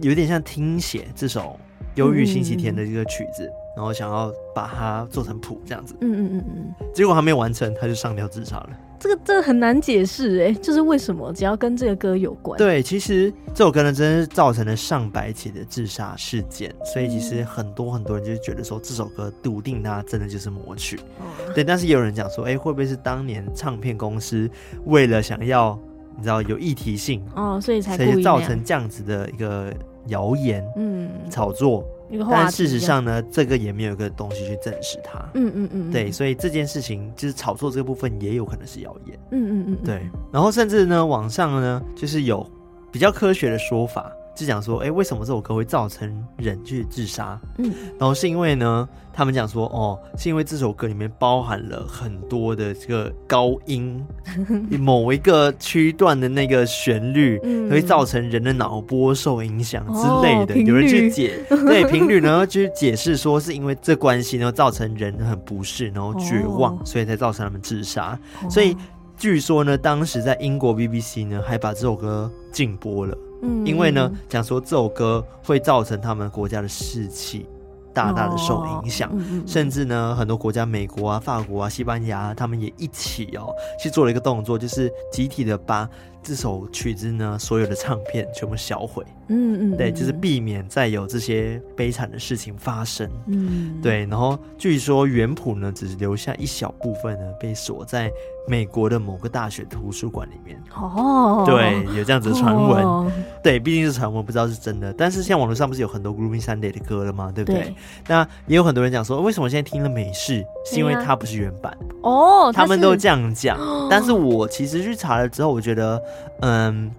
[0.01, 1.41] 有点像听写这首
[1.95, 5.95] 《忧郁星期天》的这个曲子，嗯、然后想要把它做成谱这样子。
[6.01, 6.87] 嗯嗯嗯嗯。
[6.93, 8.69] 结果还没完成，他就上吊自杀了。
[8.97, 11.31] 这个这个很难解释哎，就是为什么？
[11.31, 12.57] 只要跟这个歌有关。
[12.57, 20.99] 对，其实这首歌呢，真的是造成了上百起的自杀事件，所以其实很多很多人就是觉得说这首歌笃定它真的就是魔曲。
[21.19, 24.49] 嗯、对，但是也有人讲说，哎，会不会是当年唱片公司
[24.85, 25.77] 为了想要？
[26.15, 29.73] 你知道有议题性哦，所以才才造成这样子的一个
[30.07, 31.83] 谣言，嗯，炒作，
[32.29, 35.19] 但事实上呢，这个也没有一个东西去证实它。
[35.33, 39.19] 嗯嗯嗯，对，所以这件事情就是炒作这个部分也有可能是谣言。
[39.31, 40.01] 嗯嗯嗯，对。
[40.31, 42.45] 然后甚至呢，网上呢就是有
[42.91, 44.11] 比较科学的说法。
[44.35, 47.39] 就讲说，哎、欸，为什么这首歌会造成人去自杀？
[47.57, 54.05] 嗯，然后是因为呢，他们讲说，哦，是因为这首歌里面包含了很多的这个高音，
[54.77, 60.53] 某一个区段的那个旋律，嗯、会造成人的脑波受影响之类的。
[60.53, 68.19] 哦、有人去解 对频率，然后去解释说，是因为这关系，然后造成人很不适，然后绝望，哦、所以才造成他们自杀。
[68.43, 68.75] 哦、所以
[69.15, 73.17] 据说呢，当时在英国 BBC 呢，还把这首歌禁播了。
[73.65, 77.45] 因为呢，讲说这首歌会造成他们国家的士气
[77.93, 79.09] 大大的受影响，
[79.47, 85.89] 甚至呢，很多国家，美国啊、法国啊、西班牙啊，他们也一起哦去做了一个动作，就是集体的把
[86.25, 89.05] 这首曲子呢所有的唱片全部销毁。
[89.27, 93.09] 嗯嗯，对，就是避免再有这些悲惨的事情发生。
[93.27, 94.05] 嗯，对。
[94.05, 98.11] 然后据说原谱呢，只是留下一小部分呢，被锁在
[98.47, 100.61] 美国的某个大学图书馆里面。
[100.75, 102.83] 哦，对，有这样子的传闻。
[102.83, 103.11] 哦、
[103.41, 104.93] 对，毕竟是传闻，不知道是真的。
[104.93, 107.31] 但是像网络上不是有很多 Gloomy Sunday 的歌了吗？
[107.33, 107.61] 对不对？
[107.61, 107.75] 对，
[108.07, 111.75] 那也有很多人讲说，为什么现在听了美式，是因为它不是原版。
[112.03, 113.57] 哦，他们都这样讲。
[113.57, 115.99] 哦、但是我其实去查了之后，我觉得，
[116.41, 116.91] 嗯，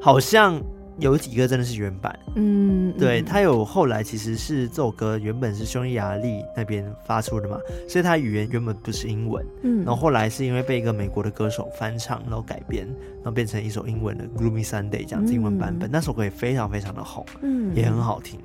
[0.00, 0.60] 好像。
[0.98, 18.38] 有几个真的是原版，嗯，对，他有后来其实是这首歌原本是匈牙利那边发出的嘛，所以他语言原本不是英文，嗯，然后后来是因为被一个美国的歌手翻唱，然后改编，然后变成一首英文的《Gloomy Sunday》这样子英文版本，嗯、那首歌也非常非常的红，嗯，也很好听。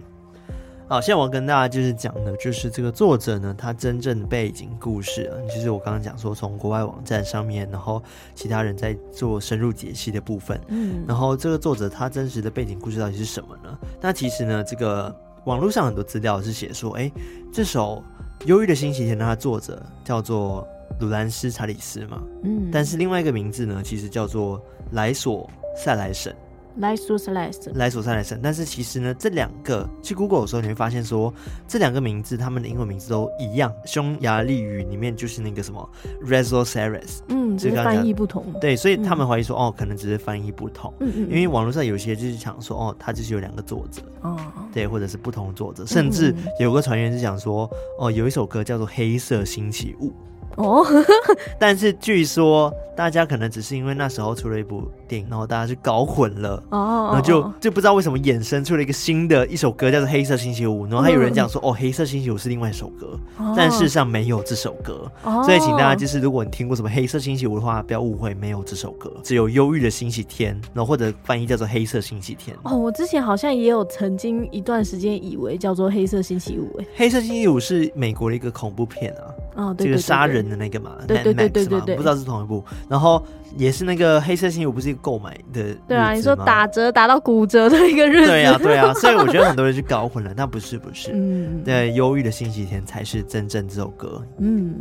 [0.88, 8.02] 好，现在我要跟大家就是讲的，就是这个作者呢，他真正的背景故事啊，就是我刚刚讲说，从国外网站上面，然后
[8.36, 13.76] 其他人在做深入解析的部分，嗯，然后这个作者他真实的背景故事到底是什么呢？
[14.00, 15.14] 那其实呢，这个
[15.46, 17.12] 网络上很多资料是写说，哎，
[17.52, 18.04] 这首
[18.46, 20.68] 《忧郁的星期天》的他作者叫做
[21.00, 25.50] 鲁兰斯·查理斯嘛，嗯，但是另外一个名字呢，其实叫做莱索·
[25.84, 26.32] 塞莱什。
[26.78, 31.34] 莱索塞莱什，莱索塞莱什，但是其实呢，这两个去 Google 的时候，你会发现说，
[31.68, 35.90] 这两个名字他们的英文名字都一样，匈牙利语里面就是那个什么
[36.24, 38.46] Rezo Sares，嗯，只是翻译不同。
[38.60, 40.94] 对，所以他们怀疑说，嗯、哦，可能只是翻译不同。
[41.00, 41.28] 嗯嗯。
[41.30, 44.02] 因为网络上有些就是想说，哦，他就是有两个作者。
[44.22, 44.38] 哦。
[44.74, 50.10] 对，或者是不同作者，甚至有个传言是讲说，哦，有一首歌叫做《黑色星期五》。
[50.56, 50.86] 哦，
[51.60, 63.20] 但是据说大家可能只是因为那时候出了一部电影，然后大家就搞混了，哦，然后就就不知道为什么衍生出了一个新的一首歌叫做《黑色星期五》，然后还有人讲说，哦，《黑色星期五》是另外一首歌，
[63.56, 65.12] 但事实上没有这首歌，
[65.44, 72.56] 所以请大家就是如果你听过什么《黑色星期五》的话，不要误会，没有这首歌，只有《忧郁的星期天》，然后或者翻译叫做《黑色星期天》。
[72.64, 79.24] 哦，我之前好像也有曾经一段时间以为叫做《黑色星期五》，哎，《黑色星期五》是美国的一个恐怖片啊。
[79.56, 82.64] 哦，对对对对，这个杀人的那个嘛，对对对对对，不知道是同一部。
[82.90, 83.26] 然后
[83.58, 85.76] 也是那个黑色星期五，不是一个购买的。
[85.88, 88.32] 对啊，你说打折打到骨折的一个日子。
[88.32, 91.12] 对啊，对啊，所以我觉得很多人去搞混了，但不是不是。
[91.16, 94.22] 嗯，对，忧郁的星期天才是真正这首歌。
[94.40, 94.76] 嗯，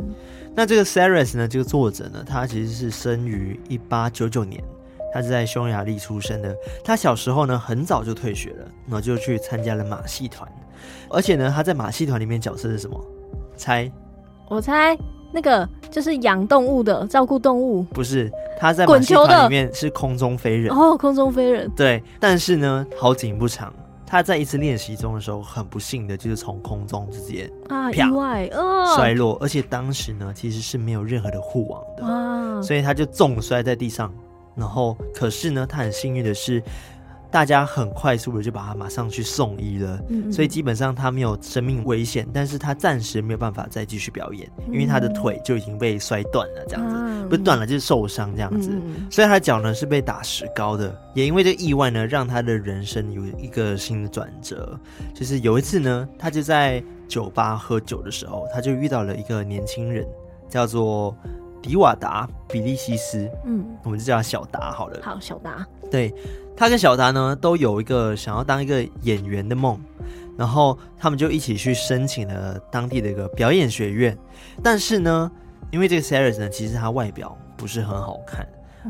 [0.53, 4.63] 那这个 Saras 呢，这个作者呢，他其实是生于一八九九年，
[5.13, 6.55] 他是在匈牙利出生的。
[6.83, 10.49] 他小时候呢，很早就退学了，然后就去参加了马戏团，
[11.09, 12.99] 而且呢，他在马戏团里面角色是什么？
[13.57, 13.91] 猜。
[14.47, 14.95] 我猜
[15.31, 17.83] 那个就是养动物的，照顾动物。
[17.83, 20.71] 不是，他在马戏团里面是空中飞人。
[20.71, 21.69] 哦，空中飞人。
[21.75, 23.73] 对，但是呢，好景不长，
[24.05, 34.13] 他在一次练习中的时候，很不幸的就是从空中直接啊意外哦摔落，而且当时呢，其实是没有任何的护网的啊，所以他就重摔在地上。
[34.55, 36.63] 然后，可是呢，他很幸运的是。
[37.35, 54.79] 大家很快速的就把他马上去送医了，嗯嗯，所以基本上他没有生命危险，但是他暂时没有办法再继续表演，因为他的腿就已经被摔断了，这样子，嗯、不是断了就是受伤这样子，嗯、所以他的脚呢是被打石膏的，也因为这个意外呢，让他的人生有一个新的转折，
[55.13, 60.07] 就是有一次呢，他就在酒吧喝酒的时候，他就遇到了一个年轻人，
[60.47, 61.13] 叫做
[61.61, 66.15] 迪瓦达比利西斯，嗯，我们就叫他小达好了，好，小达，对。
[66.55, 69.79] 他跟小达呢都有一个想要当一个演员的梦，
[70.37, 74.17] 然后他们就一起去申请了当地的一个表演学院。
[74.63, 75.31] 但是呢，
[75.71, 78.47] 因为这个 Saras 呢，其实他外表不是很好看，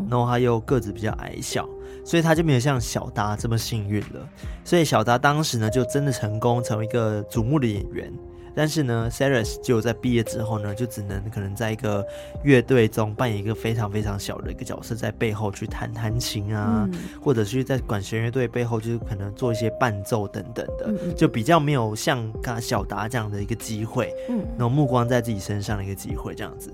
[0.10, 1.68] 然后他又个子比较矮小，
[2.06, 4.30] 所以他就没有像小达这么幸运了。
[4.64, 8.14] 所以小达当时呢，就真的成功成为一个瞩目的演员。
[8.56, 12.06] 但是呢 s a r a s 就在毕业之后呢，就只能可能在一个
[12.44, 26.74] 乐队中扮演一个非常非常小的一个角色，在背后去弹弹琴啊，嗯、或者是在管弦乐队背后就是可能做一些伴奏等等的，嗯嗯就比较没有像刚小达这样的一个机会，嗯，然后目光在自己身上的一个机会这样子。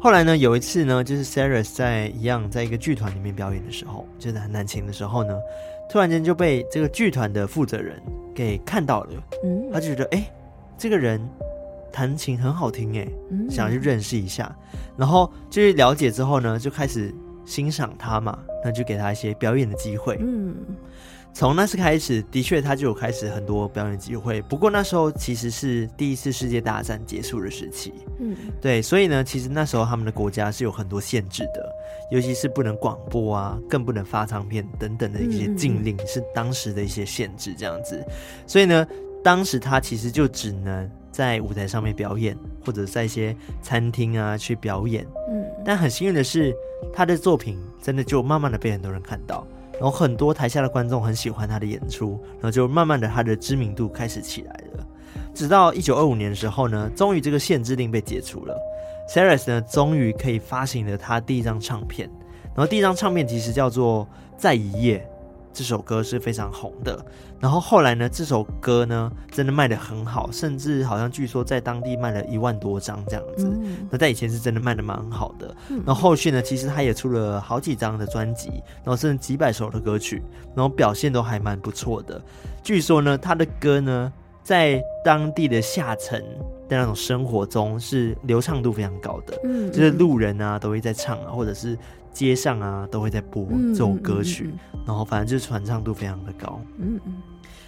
[0.00, 5.34] 后来呢，有一次呢，就是 Sarah 在一样在一个剧团里面表演的时候，就是弹弹琴的时候呢，
[5.90, 8.00] 突然间就被这个剧团的负责人
[8.34, 9.10] 给看到了，
[9.44, 10.18] 嗯，他就觉得哎。
[10.18, 10.30] 欸
[10.76, 11.20] 这个人
[11.92, 13.08] 弹琴很好听哎，
[13.48, 14.54] 想要去认识一下，
[14.96, 20.18] 然后就是了解之后呢，就开始欣赏他嘛，那就给他一些表演的机会。
[20.20, 20.56] 嗯，
[21.32, 24.42] 从那次开始，的确他就有开始很多表演机会。
[24.42, 31.72] 不过那时候其实是第一次世界大战结束的时期，嗯，对，所以呢，其实那时候他们的国家是有很多限制的，
[32.10, 38.04] 尤其是不能广播啊，更不能发唱片等等的一些禁令，是当时的一些限制这样子。
[38.48, 38.84] 所以呢。
[39.24, 45.06] 当时他其实就只能在舞台上面表演，或者在一些餐厅啊去表演。
[45.30, 46.54] 嗯，但很幸运的是，
[46.92, 54.86] 他的作品真的就慢慢的被很多人看到，然后很多台下的观众很喜欢他的演出，然后就慢慢的他的知名度开始起来了。
[55.32, 58.54] 直到一九二五年的时候呢，终于这个限制令被解除了
[59.08, 62.10] s a r i s 呢终于可以发行了他第一张唱片，
[62.54, 64.04] 然后第一张唱片其实叫做
[64.36, 64.98] 《在一夜》。
[65.54, 66.98] 这首歌是非常红的，
[67.38, 73.46] 然后后来呢，这首歌呢真的卖的很好，甚至好像据说在当地卖了一万多张这样子。
[73.46, 75.54] 嗯、那在以前是真的卖的蛮好的。
[75.70, 78.48] 嗯、然后后续呢，其实他也出了好几张的专辑，
[78.82, 80.20] 然后甚至几百首的歌曲，
[80.56, 82.20] 然后表现都还蛮不错的。
[82.64, 84.12] 据说呢，他的歌呢
[84.42, 86.20] 在当地的下层
[86.68, 91.78] 的那种生活中是流畅度非常高的，嗯，就是路人啊都会在唱啊，或者是。
[92.14, 96.60] 街上啊，都会在播这首歌曲，嗯嗯嗯、然后反正就是传唱度非常的高。
[96.78, 97.14] 嗯嗯，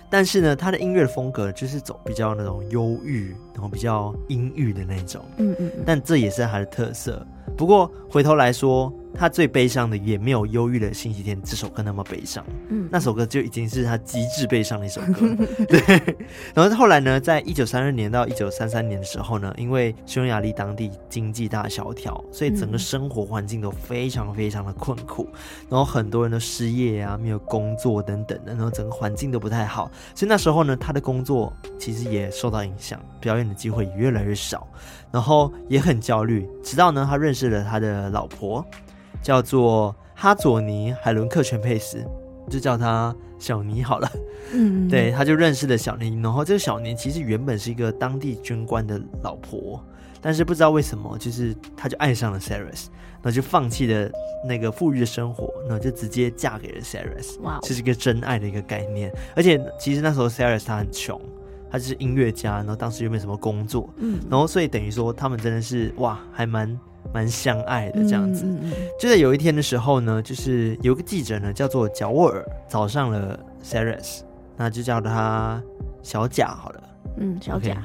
[0.08, 5.24] 但是呢，他的音乐风格就是走比较那种忧郁，然后比较阴郁的那种。
[5.38, 7.26] 嗯嗯，嗯但这也是他的特色。
[7.56, 15.26] 不过回头来说，他最悲伤的也没有忧郁的星期天这首歌那么悲伤，嗯，那首歌就已经是他极致悲伤的一首歌，
[15.66, 16.16] 对。
[16.52, 25.26] 然后后来呢，在一九三二年到一九三三年的时候呢，因为匈牙利当地经济大萧条，所以整个生活环境都非常非常的困苦，
[25.70, 34.66] 然后很多人都失业啊，没有工作等等的，然后整个环境都不太好，所以那时候呢，他的工作其实也受到影响，表演的机会也越来越少，
[35.10, 38.64] 然后也很焦虑，直到呢，他认识了他的老婆。
[39.22, 42.06] 叫做哈佐尼海伦克全佩斯，
[42.48, 44.08] 就叫他小尼好了。
[44.52, 49.82] 嗯，对，他就认识了小尼，然后这个小尼其实原本是一个当地军官的老婆，
[50.20, 54.08] 但是不知道为什么，就是他就爱上了然后就放弃了
[54.46, 57.40] 那个富裕的生活，然后就直接嫁给了 Cyrus。
[57.40, 59.12] 哇，这是一个真爱的一个概念。
[59.34, 61.20] 而且其实那时候 Cyrus 他很穷，
[61.70, 66.78] 他就是音乐家，然后当时又没什么工作，嗯，然后所以等于说他们真的是哇，还蛮。
[67.14, 74.22] 蛮相爱的这样子，嗯嗯、就在有一天的时候呢，就是有个记者呢，叫做贾沃尔，找上了 Cyrus，
[74.56, 75.62] 那就叫他
[76.02, 76.82] 小贾好了。
[77.18, 77.80] 嗯，小贾。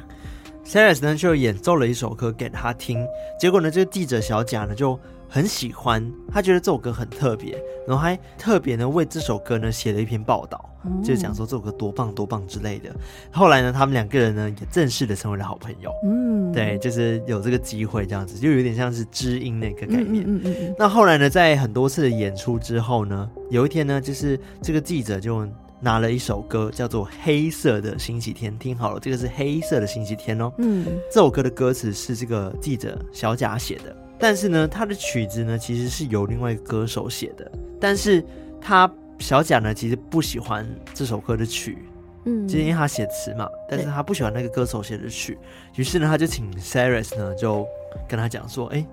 [0.66, 3.06] Cyrus 呢就演奏了一首歌给他听，
[3.40, 5.00] 结果呢，这个记者小贾呢就。
[5.34, 7.54] 很喜欢，他觉得这首歌很特别，
[7.88, 12.94] 然后还特别呢为这首歌呢写了一篇报道，嗯、就讲说这首歌多棒多棒之类的。
[13.32, 15.90] 后来呢，他们两个人呢也正式的成为了好朋友。
[16.04, 20.26] 嗯，对，就是有这个机会这样子，就有点像是知音那个概念。
[20.28, 25.48] 嗯嗯，嗯，嗯那后来呢，在很多次的演出之后呢，有一天呢，就是这个记者就
[25.80, 30.52] 拿了一首歌叫做《黑色的星期天》，听好了，这个是《黑色的星期天》哦。
[30.58, 33.96] 嗯，这首歌的歌词是这个记者小贾写的。
[34.22, 37.52] 但是呢，他的曲子呢，其实是由另外一个歌手写的。
[37.80, 38.24] 但是
[38.62, 41.80] 他小贾呢，其实不喜欢这首歌的曲，
[42.26, 43.50] 嗯，就因为他写词嘛。
[43.68, 45.38] 但是他不喜欢那个歌手写的曲，
[45.76, 47.66] 于是呢，他就请 Cyrus 呢，就
[48.08, 48.86] 跟他讲说，哎，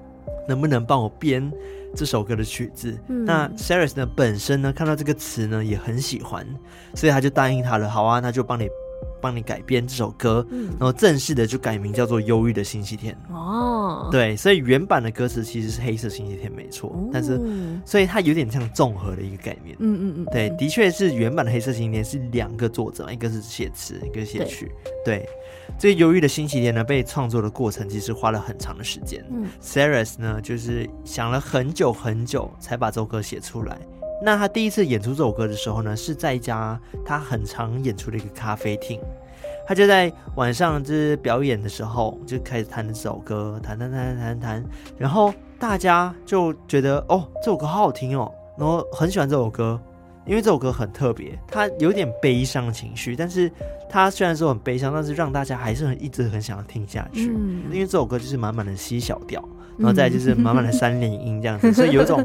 [0.49, 1.53] 能不能帮我编
[1.95, 2.99] 这首歌的曲子？
[3.09, 6.47] 嗯，那 Cyrus 呢，本身呢，看到这个词呢，也很喜欢，
[6.95, 7.87] 所以他就答应他了。
[7.89, 8.67] 好啊，那就帮你。
[9.21, 14.09] 帮你改编这首歌，嗯、然后正式的就改名叫做《忧郁的星期天》哦。
[14.11, 17.41] 对，所以原版的歌词其实是《黑色星期天》没错，哦、但是
[17.85, 19.77] 所以它有点像综合的一个概念。
[19.81, 24.71] 嗯嗯嗯，对，的确是原版的《黑色星期天》是两个作者，一个是写词，一个写曲。
[25.05, 25.29] 对，对，
[25.79, 29.25] 这个《忧郁的星期天》呢，被创作的过程其实花了很长的时间。
[29.31, 33.79] 嗯，Cyrus 呢，就是想了很久很久才把这首歌写出来。
[34.23, 39.01] 那他第一次演出这首歌的时候呢，是在一家他很常演出的一个咖啡厅。
[39.67, 44.65] 他就在晚上就是表演的时候，就开始弹这首歌，弹弹弹弹弹，
[44.97, 49.81] 然后大家就觉得哦，这首歌好好听哦，然后很喜欢这首歌。
[50.27, 53.51] 因为这首歌很特别，它有点悲伤的情绪，但是
[53.89, 57.31] 它虽然说很悲伤，但是让大家还是很一直很想要听下去。
[57.35, 59.43] 嗯，因为这首歌就是满满的 C 小调，
[59.79, 62.25] 然后再就是满满的三连音这样子，嗯、 所以有一种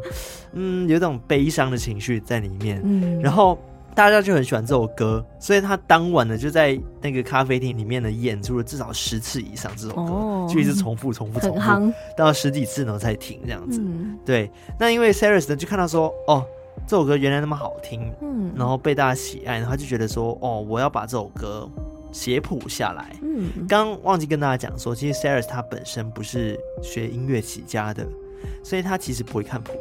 [0.54, 2.82] 嗯有一种悲伤的情绪在里面。
[2.84, 3.58] 嗯，然后。
[3.95, 13.80] 大家就很喜欢这首歌，所以他当晚呢就在那个咖啡厅里面呢演出了至少十次以上这首歌，哦、就一直重复、重复、重复，到十几次呢才停这样子。
[13.80, 14.49] 嗯、对，
[14.80, 16.43] 那因为 Saris 呢就看到说，哦，
[16.88, 21.70] 这首歌原来那么好听，嗯，然后被大家喜爱，然后他就觉得说，哦，我要把这首歌
[22.14, 23.18] 写谱下来。
[23.22, 28.07] 嗯，刚忘记跟大家讲说，其实 Sarah 他本身不是学音乐起家的，
[28.64, 29.74] 所以他其实不会看谱。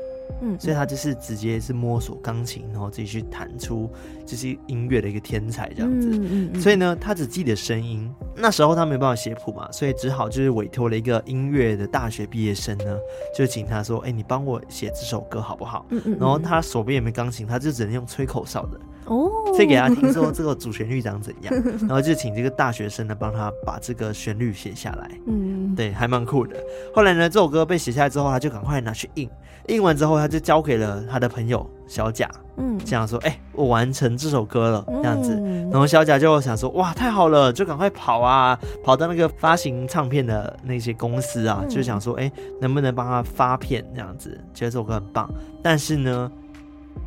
[0.44, 3.88] 嗯，所以他就是直接是摸索钢琴，然后自己去弹出
[4.26, 6.08] 就是音乐的一个天才这样子。
[6.08, 6.60] 嗯嗯嗯。
[6.60, 8.10] 所以呢，他只记得声音。
[8.34, 12.98] 那时候他没办法写谱嘛，所以只好就是委托了一个音乐的大学毕业生呢，
[13.36, 16.16] 就请他说：“哎，你帮我写这首歌好不好？”嗯嗯。
[16.18, 18.80] 然后他手边也没钢琴，他就只能用吹口哨的。
[19.14, 19.30] 哦。
[19.52, 21.54] 所以给他听说这个主旋律长怎样，
[21.86, 25.10] 然后就请这个大学生呢帮他把这个旋律写下来。
[25.26, 25.74] 嗯。
[25.74, 26.56] 对，还蛮酷的。
[26.94, 29.28] 后来呢，这首歌被写下来之后，他就赶快拿去印。
[29.68, 35.34] 印完之后，他就交给了他的朋友小贾，嗯，这样说，哎、欸，我完成这首歌了，这样子。
[35.40, 44.30] 嗯、然后小贾就想说，哇，太好了，就赶快跑啊，跑到那个发行唱片的那些公司啊，嗯、就想说，哎、欸，能不能帮他发片这样子？
[44.52, 45.32] 觉得这首歌很棒，
[45.62, 46.30] 但是呢，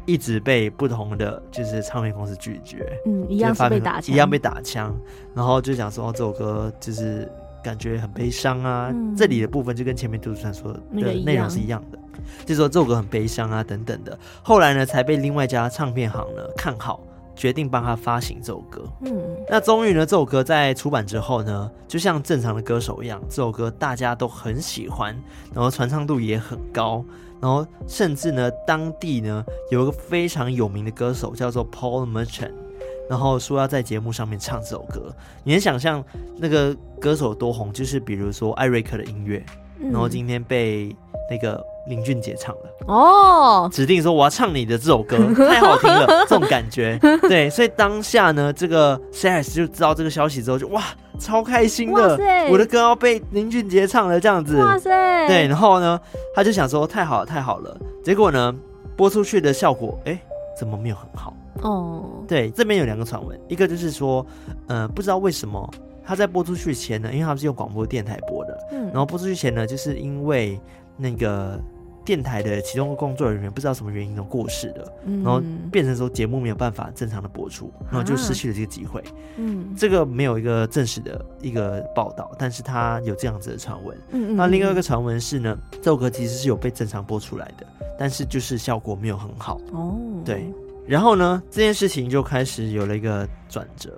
[0.06, 4.96] 一直被不同的就是唱片公司拒绝，嗯，一样是被打枪，一样被打枪。
[5.34, 7.30] 然后就想说，这首歌就是
[7.64, 8.90] 感觉很悲伤啊。
[8.94, 12.00] 嗯、这里的部分就跟前面杜子川说的内容是一样的。
[12.46, 14.18] 就说这首歌很悲伤啊，等等的。
[14.42, 17.04] 后来呢，才被另外一家唱片行呢看好，
[17.36, 18.84] 决定帮他发行这首歌。
[19.02, 25.16] 嗯，那终于呢，这首歌在出版之后呢，就像正常的歌手一样，这首歌大家都很喜欢，
[25.54, 27.04] 然后传唱度也很高，
[27.42, 32.54] 然后甚至呢，当地呢有一个非常有名的歌手叫做 Paul Merchant，
[33.10, 35.14] 然后说要在节目上面唱这首歌。
[35.44, 36.04] 你能想象
[36.38, 37.72] 那个歌手多红？
[37.74, 39.46] 就是比如说艾瑞克的音乐，
[39.80, 40.96] 然后今天被
[41.30, 41.64] 那个。
[41.88, 42.70] 林俊杰唱的。
[42.88, 45.18] 哦，指定说我要唱你的这首歌，
[45.48, 50.82] 太好听了，这种感觉，对，所以当下呢，这个 SARS 就知道这个消息之后就，就哇，
[51.20, 52.18] 超开心的，
[52.50, 56.02] 我的歌要被林俊杰唱了，这样子，哇塞，对，然后呢，
[56.34, 58.52] 他就想说太好了，太好了，结果呢，
[58.98, 60.20] 播出去的效果，哎，
[60.58, 61.32] 怎么没有很好？
[61.62, 64.26] 哦，对，这边有两个传闻，一个就是说，
[64.66, 65.72] 呃，不知道为什么
[66.04, 70.60] 他在播出去前呢，因为他们是用广播电台播的，嗯，然后播出去前呢，就是因为
[70.98, 71.60] 那个。
[72.06, 75.42] 电台的其中的工作人员不知道什么原因都过世了，嗯、然后
[75.72, 79.04] 变成说节目没有办法正常的播出，然后就失去了这个机会。
[79.38, 83.98] 嗯，这个没有一个正式的一个报道，但是他有这样子的传闻。
[84.12, 87.66] 嗯，那另外一个传闻是呢，这首歌其实是有被正常播出来的，
[87.98, 89.60] 但是就是效果没有很好。
[89.72, 90.46] 哦，对，
[90.86, 93.98] 然后呢，这件事情就开始有了一个转折。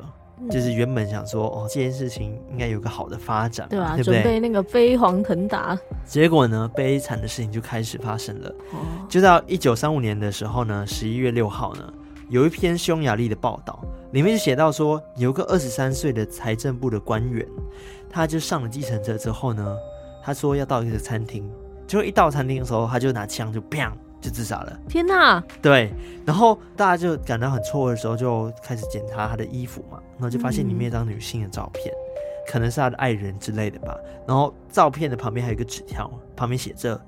[0.49, 3.95] 就是原本想说，哦，这件事情应该有个好的发展，对吧？
[3.95, 4.21] 对不对？
[4.21, 5.77] 准备那个飞黄腾达。
[6.05, 8.49] 结果呢，悲惨的事情就开始发生了。
[8.71, 8.77] 哦，
[9.09, 11.93] 就到一九三五年的时候呢，十一月六号呢，
[12.29, 13.79] 有一篇匈牙利的报道，
[14.11, 17.45] 里面就写到说，有个二十三岁的财政部的官员，
[18.09, 19.75] 他就上了计程车之后呢，
[20.23, 21.49] 他说要到一个餐厅，
[21.88, 23.91] 结果一到餐厅的时候，他就拿枪就砰。
[24.20, 24.80] 就自杀了！
[24.89, 25.43] 天哪！
[25.61, 25.93] 对，
[26.26, 33.95] 然后大家就感到很错愕的时候，就开始检查他的衣服嘛，然后就发现里面有一张女性的照片，嗯、可能是他的爱人之类的吧。
[34.28, 36.99] 然后照片的旁边还有一个纸条，旁边写着：“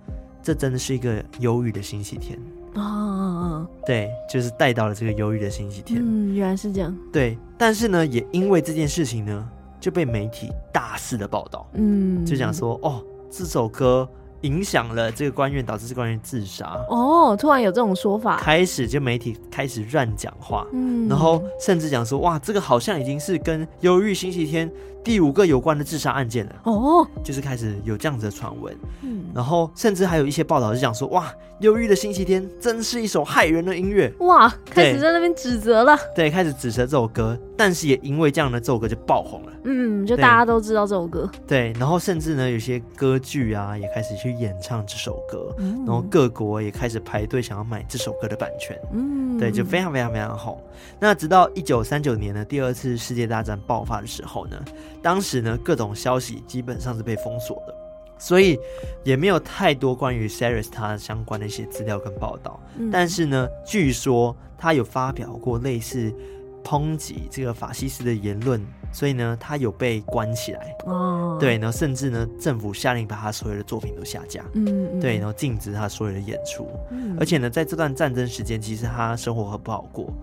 [0.43, 2.39] 这真的是一个忧郁的星期天。”
[2.75, 3.67] 啊啊啊！
[3.87, 5.99] 对，就是带到了这个忧郁的星期天。
[6.01, 6.95] 嗯，原来是这样。
[7.11, 9.49] 对，但是呢，也因为这件事情呢，
[9.79, 11.67] 就被媒体大肆的报道。
[11.73, 14.07] 嗯，就讲说哦，这首歌。
[14.41, 16.79] 影响了这个官员，导致这个官员自杀。
[16.89, 24.69] 哦，突然有这种说法，开始就媒体开始乱讲话，嗯，然后甚至讲说，哇，这个好像已经是跟《忧郁星期天》
[25.09, 26.55] 第五个有关的自杀案件了。
[26.65, 31.25] 哦，就是开始有这样子的传闻，嗯，然后甚至还有一些报道是讲说，哇，
[31.61, 34.13] 《忧郁的星期天》真是一首害人的音乐。
[34.19, 39.53] 哇，开始在那边指责了，对，开始指责这首歌，但是也因为这样的这首歌就爆红了。
[39.63, 41.27] 嗯，就大家都知道这首歌。
[41.47, 48.79] 对，然后甚至呢，有些歌剧啊也开始去演唱这首歌，嗯、然后各国也开始排队想要买这首歌的版权。
[48.93, 50.55] 嗯，对，就非常非常非常红。
[50.99, 54.57] 那直到一九三九年呢，第二次世界大战爆发的时候呢，
[55.01, 57.75] 当时呢各种消息基本上是被封锁的，
[58.17, 58.59] 所以
[59.03, 62.59] 也没有太多关于 Cyrus 他相关的一些资料跟报道。
[62.77, 66.13] 嗯、但是呢，据说他有发表过类似。
[66.61, 71.37] 抨击这个法西斯的言论所以呢，他有被关起来哦。
[71.39, 74.43] 对，然后甚至呢，政府下令把他所有的作品都下架。
[74.53, 76.67] 嗯，嗯，对，然后禁止他所有的演出。
[76.91, 80.13] 嗯，而且呢，在这段战争时间，其实他生活很不好过，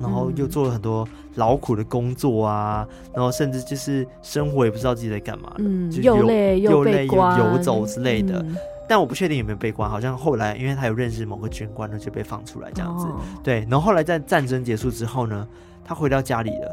[0.00, 1.06] 然后又做了很多
[1.36, 5.52] 劳苦的工作啊，然后甚至就是生活也不知道自己在干嘛。
[5.58, 8.38] 嗯，就又累又累，又游走之类的。
[8.40, 8.56] 嗯，
[8.88, 13.06] 但我不确定有没有被关，好像后来因为他有认识某个军官呢，就被放出来这样子。
[13.06, 15.46] 哦，对，然后后来在战争结束之后呢，
[15.84, 16.70] 他回到家里了。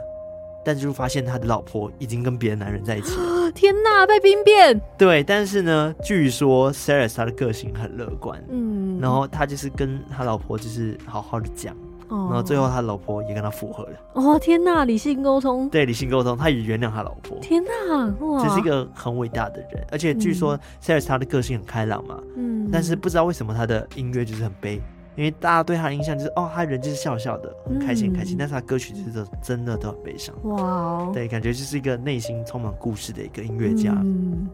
[0.65, 3.49] 但就发现他的老婆已经跟别的男人在一起了。
[3.53, 4.77] 天哪，被兵变！
[4.97, 13.97] 对，但是呢，据说 Sarah 他的个性很乐观，嗯，然后他就是跟他老婆就是好好的讲，哦，然后最后他老婆也跟他复合了。
[14.13, 17.37] 哦，天哪，理性沟通，对，理性沟通，他也原谅他老婆。
[17.39, 24.81] 天哪，哇，这是一个很伟大的人，而且据说 s a r i s 他的个性很开朗嘛，嗯，但是不知道为什么他的音乐就是很悲。
[25.15, 30.35] 因为大家对他的印象就是哦，他人就是笑笑的，很开心很开心，嗯、但是他歌曲就是真的都很悲伤。
[30.43, 33.93] 哇、哦，对，感觉就是一个内心充满故事的一个音乐家。
[34.03, 34.47] 嗯、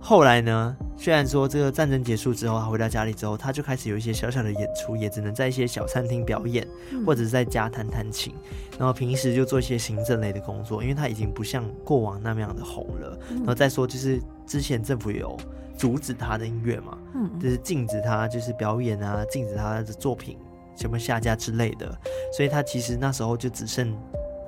[0.00, 8.34] 后来呢，虽然说这个战争结束之后，他回到家里之后，他就开始有一些小小的演出，也只能在一些小餐厅表演，嗯、或者是在家弹弹琴，
[8.78, 13.18] 然后平时就做一些行政类的工作，因为他已经不像过往那么样的红了。
[13.30, 15.36] 嗯、然后再说，就是之前政府有。
[15.78, 20.36] 阻止他的音乐嘛，嗯，就是禁止他就是表演啊，禁止他的作品
[20.74, 21.96] 全部下架之类的，
[22.36, 23.96] 所以他其实那时候就只剩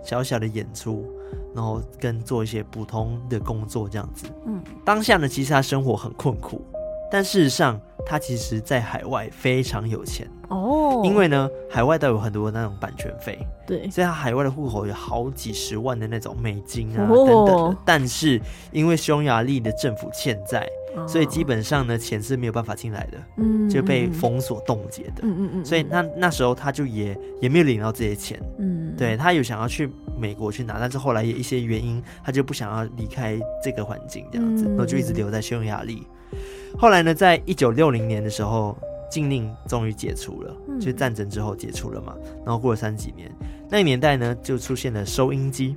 [0.02, 1.08] 小小的演出，
[1.54, 4.26] 然后跟做一些普通的工作这样子。
[4.46, 6.60] 嗯，当下呢，其实他生活很困苦，
[7.10, 18.40] 但事实上他其实在海外非常有钱哦，因为呢，海外都有很多那种版权费，对，所以他海外的户口有好几十万的那种美金啊、哦、等等的，但是
[18.72, 20.68] 因为匈牙利的政府欠债。
[21.06, 25.64] 所以基本上呢，钱是没有办法进来的，嗯，就被封锁冻结的，嗯嗯嗯。
[25.64, 29.88] 所以那那时候他就也也没有领到这些钱，嗯，对，他有想要去
[30.18, 36.06] 美国去拿，但是后来有一些原因，他就不想要离开这个环境，这样子，然后就一直留在匈牙利。
[36.78, 38.76] 后来呢，在一九六零年的时候，
[39.10, 42.14] 禁令终于解除了，就战争之后解除了嘛。
[42.44, 43.30] 然后过了三几年，
[43.68, 45.76] 那个年代呢，就出现了收音机。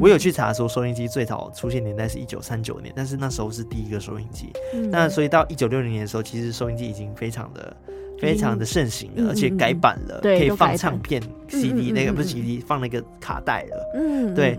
[0.00, 4.52] 我有去查说，收音机最早出现年代是一九三九年，但是那时候是第一个收音机。
[4.72, 7.76] 嗯、那所以到一九六零年的时候，其实收音机已经非常的、
[8.20, 13.92] 非常的盛行了，嗯、而且改版了，嗯、可以放唱片、CD，那个不是 CD，放那个卡带了。
[13.94, 14.58] 嗯，对。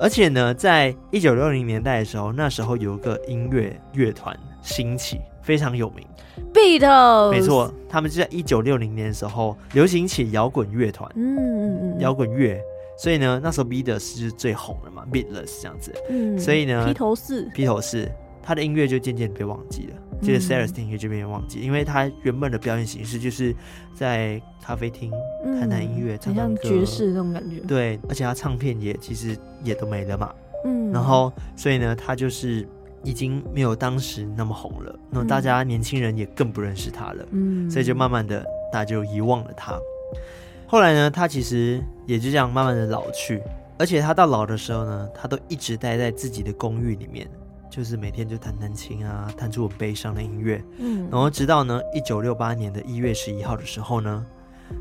[0.00, 6.06] 而且呢，在一九六零年代的时候，那时候有一个音乐乐团兴起，非常有名
[6.54, 7.32] ，Beatles。
[7.32, 11.10] 没错，他们就在一九六零年的时候流行起摇滚乐团。
[11.16, 12.60] 嗯嗯嗯，摇滚乐。
[12.98, 15.94] 所以呢，那时候 Beatles 是最红的嘛，Beatles 这样子。
[16.10, 18.10] 嗯，所以呢，披头士，披头士，
[18.42, 23.54] 他的音乐就渐渐被忘记了，接着 Cyrus 的音乐就被忘记，因为他原本的表演形式就是
[23.94, 25.12] 在咖啡厅
[25.44, 27.60] 弹弹音乐，唱唱歌，像爵士那种感觉。
[27.60, 30.34] 对，而且他唱片也其实也都没了嘛。
[30.64, 32.66] 嗯，然后所以呢，他就是
[33.04, 37.24] 已经没有当时那么红了，那么大家年轻人也更不认识他了。
[37.30, 39.78] 嗯，所以就慢慢的大家就遗忘了他。
[40.70, 43.42] 后来呢，他其实也就这样慢慢的老去，
[43.78, 47.26] 而且他到老的时候呢，他都一直待在自己的公寓里面，
[47.70, 50.62] 就是每天就弹弹琴啊，弹出很悲伤的音乐。
[50.76, 54.26] 嗯，然后直到呢一九六八年的一月十一号的时候呢，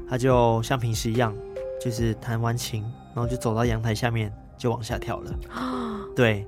[0.10, 1.34] 他就像平时一样，
[1.82, 2.82] 就是弹完琴，
[3.16, 5.32] 然后就走到阳台下面就往下跳了。
[5.50, 6.46] 啊， 对，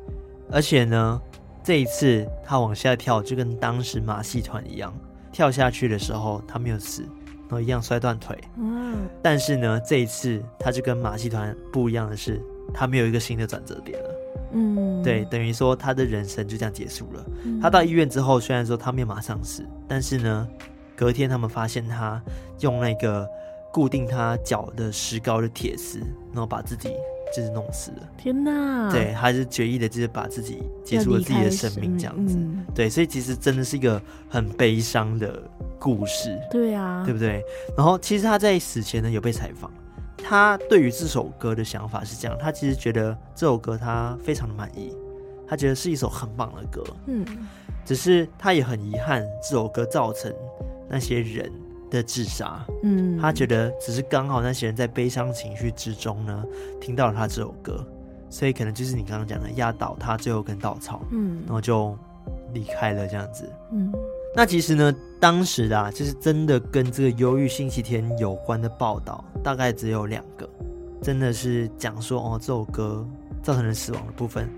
[0.52, 1.22] 而且呢，
[1.64, 4.94] 这一次他往下跳就跟当时马戏团一样，
[5.32, 7.08] 跳下去的时候他没有死。
[7.50, 12.40] 然后一样摔断腿，嗯，但是呢，这一次他就跟马戏团不一样的是，
[12.72, 14.10] 他没有一个新的转折点了，
[14.52, 17.26] 嗯，对，等于说他的人生就这样结束了。
[17.44, 20.48] 嗯，他到医院之后，虽然说他没有马上死，但是呢，
[20.96, 22.22] 隔天他们发现他
[22.60, 23.28] 用那个
[23.74, 25.98] 固定他脚的石膏的铁丝，
[26.32, 26.94] 然后把自己。
[27.36, 28.92] 就是弄死了，天哪！
[28.92, 32.36] 对，他是决意的，就是把自己结束了自己的生命，这样子。
[32.38, 35.42] 嗯、对，所以其实真的是一个很悲伤的
[35.78, 36.38] 故事。
[36.50, 37.44] 对啊，对不对？
[37.78, 39.72] 然后其实他在死前呢有被采访，
[40.18, 44.96] 他对于这首歌的想法是这样：他其实觉得这首歌他非常的满意，
[45.48, 46.84] 他觉得是一首很棒的歌。
[47.06, 47.26] 嗯，
[47.86, 50.34] 只是他也很遗憾这首歌造成
[50.90, 51.52] 那些人
[51.90, 56.44] 的自杀，嗯，他觉得只是刚好那些人在悲伤情绪之中呢，
[56.80, 57.86] 听到了他这首歌，
[58.30, 61.98] 所以可能就是你刚刚讲的压倒他最后根稻草，嗯，然后就
[62.54, 63.92] 离开了这样子，嗯，
[64.36, 70.50] 那其实呢，当时啊，就是真的跟这个忧郁星期天有关的报道，大概只有两个，
[71.02, 73.06] 真的是讲说哦，这首歌
[73.42, 74.50] 造成人死亡的部分。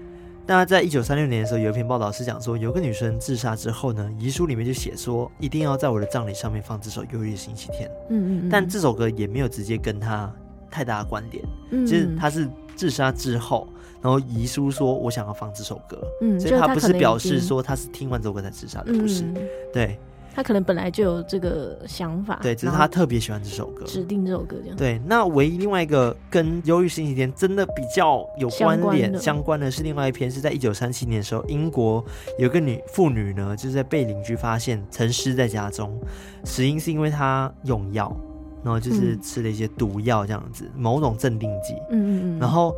[0.47, 7.87] 那在一九三六年的时候，有一篇报道是讲说，有个女生自杀之后呢，遗书里面就写说，一定要在我的葬礼上面放这首《忧郁星期天》。
[8.09, 8.49] 嗯嗯，嗯。
[8.49, 10.31] 但这首歌也没有直接跟她
[10.69, 13.67] 太大的关联，嗯，其实他是自杀之后，
[14.01, 19.35] 然后遗书说我想要放这首歌，嗯，所以他不是表示说他是听完这首歌才自杀的，不是，嗯、
[19.71, 19.99] 对。
[20.33, 24.77] 他可能本来就有这个想法，对，只是他特别喜欢这首歌，指定这首歌这样。
[24.77, 29.69] 对，那唯一另外一个跟《忧郁星期天》真的比较有关联相关的。
[29.69, 32.03] 是另外一篇，是在一九三七年的时候，英国
[32.39, 35.97] 有个女妇女呢，就是在被邻居发现沉尸在家中，
[36.43, 38.15] 死因是因为她用药，
[38.63, 42.73] 然后就是吃了一些毒药这样子，嗯、某种镇定剂，嗯嗯嗯，然后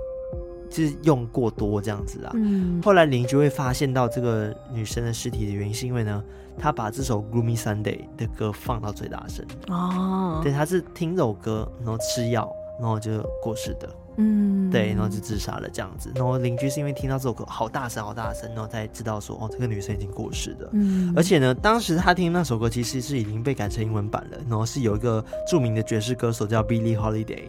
[0.73, 6.21] 就是用过多这样子啊，嗯，后来邻居会发现到这个女生的尸体的原因是因为呢。
[6.55, 9.43] 她把这首《Gloomy Sunday》的歌放到最大声。
[9.69, 12.47] 哦，对，他是听这首歌，然后吃药，
[12.79, 16.11] 然后就过世的，嗯，对，然后就自杀了这样子。
[16.13, 20.69] 然后邻居是因为听到这首歌好大声，好大声，然后才知道说，哦，这个女生已经过世的。
[20.73, 27.45] 嗯，而且呢，当时他听那首歌其实是已经被改成英文版了，然后是有一个著名的爵士歌手叫 Billie Holiday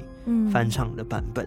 [0.50, 1.46] 翻唱的版本，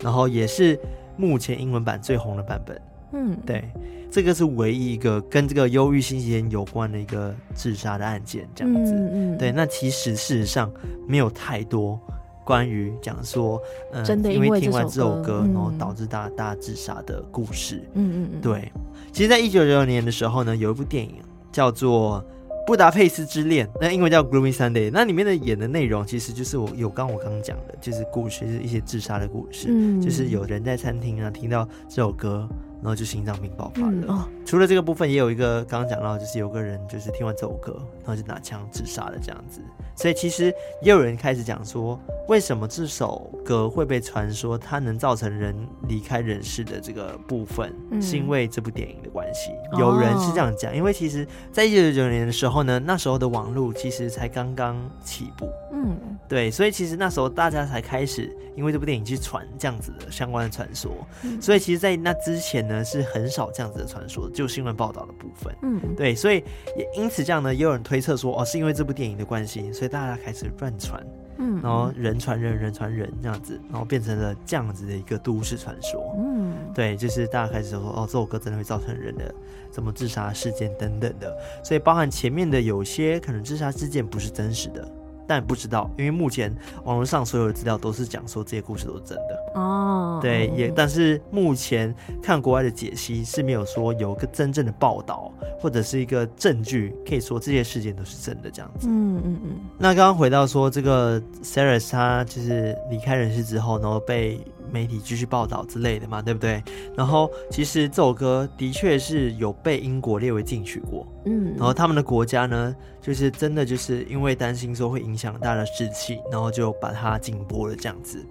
[0.00, 0.80] 然后也是
[1.16, 2.80] 目前英文版最红的版本。
[3.12, 3.64] 嗯，对。
[4.10, 8.92] 这个是唯一一个跟这个忧郁星期天有关的一个自杀的案件，这样子。
[8.92, 10.70] 嗯嗯、对，那其实事实上
[11.08, 11.98] 没有太多
[12.44, 13.60] 关于讲说，
[13.92, 17.82] 嗯、呃，因为听完这首歌，然后导致大大自杀的故事。
[17.94, 18.40] 嗯嗯嗯。
[18.40, 18.70] 对，
[19.12, 21.16] 其实，在一九九九年的时候呢，有一部电影
[21.50, 22.24] 叫做
[22.66, 32.48] 《布达佩斯之恋》，那英文叫《Gloomy Sunday》，那里面的演的内容其实就是我有刚我刚刚讲的，就是故事，就是一些自杀的故事，嗯、就是有人在餐厅啊听到这首歌。
[32.80, 33.88] 然后就心脏病爆发了。
[33.90, 39.60] 嗯哦、除了这个部分，也有一个刚刚讲到，就是有个人就是听完这首歌，然后就拿枪自杀了这样子。
[39.96, 40.52] 所以其实
[40.82, 41.98] 也有人开始讲说，
[42.28, 45.54] 为什么这首歌会被传说它能造成人
[45.88, 49.50] 离开人世的这个部分，嗯、是因为这部电影的关系。
[49.78, 55.48] 有人是这样讲，哦、因为其实在一九九九年的时候呢，那时候的网络其实才刚刚起步。
[55.72, 55.96] 嗯，
[56.28, 60.90] 对，所以其实那时候大家才开始因为这部电影去传这样子的相关的传说。
[61.22, 62.84] 嗯、所以其实，在那之前呢。
[62.84, 65.52] 是很少这样子的传说，就新闻报道的部分。
[65.62, 66.44] 嗯，对，所以
[66.76, 71.04] 也因此这样呢，也有人推测说，哦，是因为这部电影的关系，所以大家开始乱传，
[71.38, 76.14] 嗯，然后人传人，人传人这样子，然后变成了这样子的一个都市传说。
[76.18, 79.34] 嗯，对，就是大家开始说，哦，这首歌真的会造成人的
[79.72, 81.34] 什么自杀事件等等的，
[81.64, 84.86] 所以包含前面的有些可能自杀事件不是真实的。
[85.26, 86.54] 但不知道，因为目前
[86.84, 90.18] 网络上所有的资料都是讲说这些故事都是真的哦。
[90.22, 98.86] 对，也但是目前看国外的解析是没有说有个真正的报道或者是一个证据可以说这些事件都是真的这样子。
[98.88, 99.56] 嗯嗯嗯。
[99.78, 104.40] 那刚刚回到说这个 Sarah 他就是离开人世之后，然后被。
[104.70, 106.62] 媒体继续报道之类的嘛，对不对？
[106.96, 118.24] 然后其实这首歌的确是有被英国列为禁曲过，嗯，然后他们的国家呢，就是真的就是因为担心说会影响大家的士气，然后就把它禁播了这样子。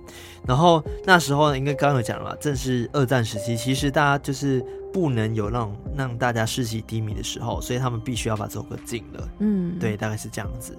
[0.46, 10.78] 然后那时候呢，应该刚刚有讲了，正是二战时期，其实大家就是不能有让让大家士气低迷的时候，所以他们必须要把这首歌禁了，嗯，对，大概是这样子。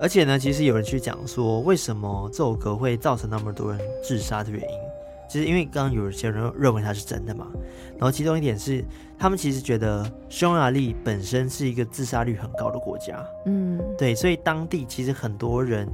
[0.00, 4.78] 而且呢，其实有人去讲说，为什么这首歌会造成那么多人自杀的原因，
[5.28, 7.46] 其实因为刚刚有些人认为它是真的嘛。
[7.92, 8.84] 然后其中一点是，
[9.18, 15.88] 他们其实觉得匈牙利本身是一个自杀率很高的国家，嗯，对，所以当地其实很多人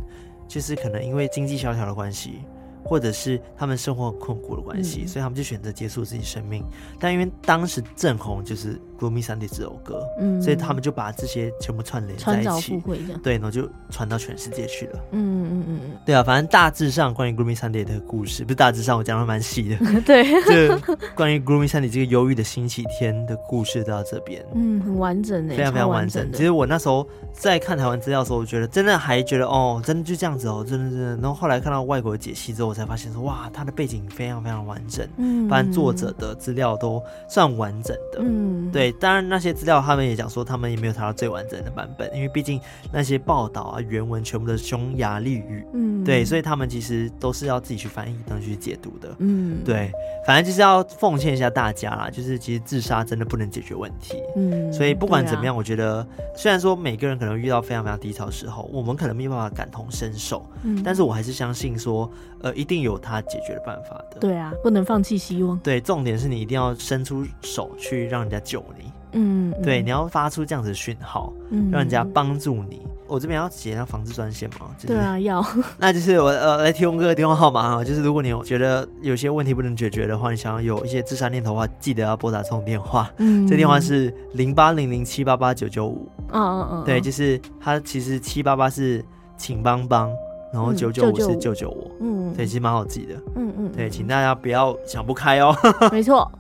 [0.47, 2.41] 就是可能因为经济萧条的关系。
[2.87, 6.63] 或者是他们生活很困苦的关系，嗯、所以他们就选择结束自己生命。
[7.01, 8.75] 但因为当时正红就是
[9.05, 12.83] 《Gloomy Sunday》这首歌，嗯，所以他们就把这些全部串联在一起，
[13.23, 14.99] 对，然后就传到全世界去了。
[15.13, 19.77] 嗯嗯嗯嗯，对啊，反正大致上关于《Gloomy Sunday》的故事，不是大致上我讲的蛮细的。
[20.03, 26.31] 对， 就关于《Gloomy Sunday》这个忧郁的星期天的故事到这边，嗯，很完整的，非常非常完整。
[26.33, 31.17] 其实我那时候在看台湾资料的时候，我觉得真的还觉得哦，真的就这样子哦，真的真的。
[31.17, 32.65] 然后后来看到外国的解析之后。
[32.65, 38.94] 我才发现说哇，它的背景非常非常完整，嗯，反正作者的资料都算完整的，嗯，对。
[39.01, 42.61] 当然那些资料他们也讲说，他们也没有查到最完整的版本，因为毕竟
[42.93, 49.91] 那些报道啊原文全部都是匈牙利语，嗯，对，所以他们其实都是要自己去翻译，然后去解读的，嗯，对。
[50.27, 64.19] 反正就是要奉劝一下大家啦，就是其实自杀真的不能解决问题，嗯，所以不管怎么样，啊、我觉得虽然说每个人可能遇到非常非常低潮的时候，我们可能没有办法感同身受，嗯，但是我还是相信说，呃，一定有他解决的办法的。
[64.19, 65.59] 对啊，不能放弃希望。
[65.59, 68.84] 对，重点是你一定要伸出手去让人家救你。
[69.15, 72.83] 嗯，对，你要发出这样子的讯号，嗯，让人家帮助你。
[73.07, 74.67] 我这边要写上防治专线吗？
[74.79, 75.45] 就是、对啊，要。
[75.79, 83.11] 那就是我呃来提供个电话号码啊，就是如果你有觉得有些问题不能解决的话，你想要有一些自杀念头的话，记得要拨打这种电话。
[83.19, 86.09] 嗯，这电话是零八零零七八八九九五。
[86.33, 86.85] 嗯嗯嗯。
[86.85, 89.05] 对，就是它其实七八八是
[89.37, 90.11] 请帮帮。
[90.53, 95.53] 然后九九五是救救我，嗯，对，其实蛮好记的，嗯嗯，对，请大家不要想不开哦，
[95.91, 96.31] 没错，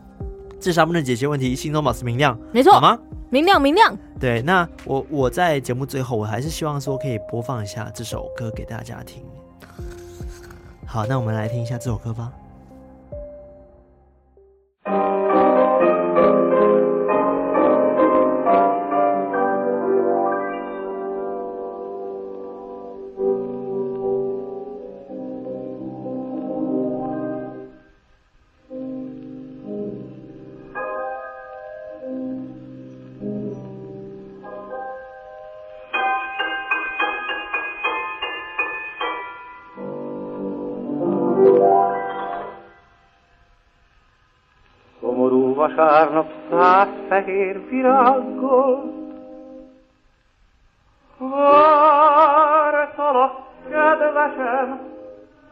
[0.64, 2.98] 自杀不能解决问题，心中保持明亮，没错，好吗？
[3.28, 9.22] 明亮明亮，对，那我我在节目最后，我还是希望说可以播放一下这首歌给大家听。
[10.86, 12.32] 好，那我们来听一下这首歌吧。
[46.04, 48.92] Vasárnap száz fehér virággal.
[51.18, 52.12] Vártalak,
[53.68, 54.80] kedvesem,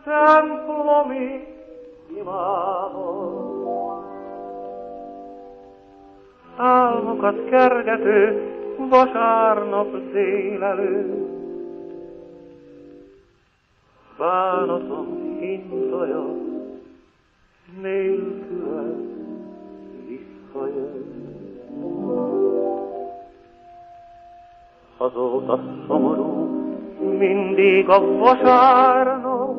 [0.05, 1.47] templomi
[2.17, 3.51] imával.
[6.57, 11.27] Álmokat kergető vasárnap délelő,
[14.19, 16.25] Bánatom hintaja
[17.81, 19.13] nélküled
[24.97, 26.33] Azóta szomorú
[27.19, 29.57] mindig a vasárnap,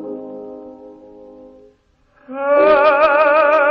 [2.26, 3.64] Könny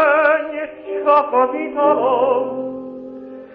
[1.05, 2.47] csak az italom,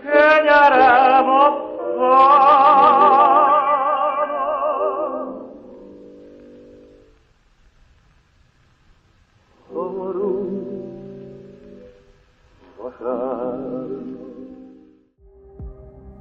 [0.03, 2.48] kenyerem a Szomorú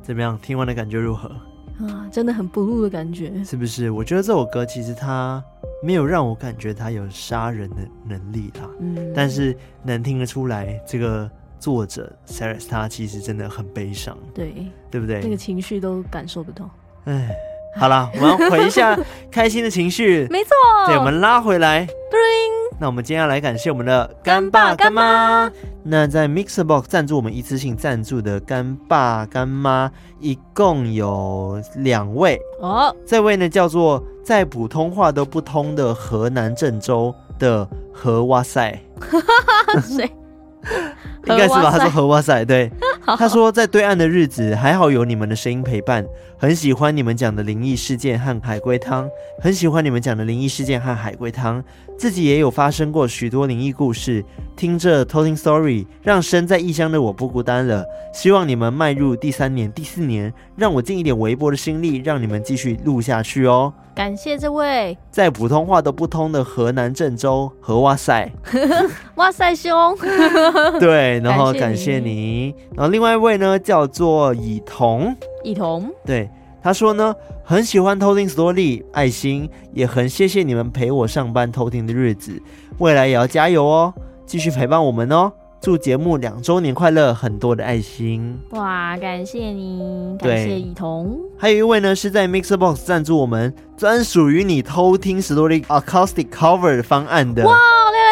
[0.08, 0.40] 怎么样？
[0.42, 1.28] 听完的感觉如何？
[1.86, 3.92] 啊，真的很 blue 的感觉，是不是？
[3.92, 5.44] 我觉得这首歌其实它
[5.84, 9.54] 没有让我感觉它有杀人的能力啦，嗯，但是
[9.84, 11.30] 能听得出来，这个
[11.60, 14.54] 作者 Saras 他其实真的很悲伤，对，
[14.90, 15.20] 对不对？
[15.22, 16.70] 那个情绪都感受得到。
[17.04, 17.30] 哎，
[17.76, 18.98] 好了，我们回一下
[19.30, 20.52] 开心的情绪， 没错，
[20.88, 21.86] 对，我们拉回来。
[22.80, 25.52] 那我们今天要来感谢我们的干爸干妈。
[25.84, 32.96] 那在 Mixerbox 赞助我们一次性赞助的干爸干妈一共有两位哦。
[33.06, 38.80] 这位呢叫做在普通话都不通的河南郑州的何哇塞。
[39.82, 40.10] 谁？
[41.26, 41.72] 应该是吧？
[41.72, 42.72] 他说何哇塞，对。
[43.16, 46.06] 他说在对岸的日子还好有你们的声音陪伴，
[46.38, 49.10] 很喜欢你们讲的灵异事件和海龟汤，
[49.42, 51.64] 很喜欢你们讲的灵异事件和海龟汤。
[51.98, 54.24] 自己也有发生过许多灵异故事，
[54.56, 57.84] 听着偷听 story，让身在异乡的我不孤单了。
[58.14, 63.74] 希望你们迈入第三年、第四年，让我尽一点微薄的心力，让你们继续录下去哦。
[63.96, 68.32] 感谢这位在普通话都不通的河南郑州和哇塞，
[69.16, 69.98] 哇塞兄，
[70.80, 76.28] 对，然后感谢你，然后另外一位呢叫做以彤，以彤，对。
[76.64, 82.42] 他说呢，很喜欢偷听 story，爱心也很谢谢你们陪我上班偷听的日子，
[82.80, 83.94] 未来也要加油哦，
[84.26, 85.32] 继续陪伴我们哦。
[85.62, 88.36] 祝节目两周年快乐，很多的爱心。
[88.50, 91.20] 哇，感谢你，感谢以彤。
[91.38, 97.46] 还有一位呢，是在 Mixer Box 赞助我们专属于你偷听 story acoustic cover 的方案的。
[97.46, 97.56] 哇，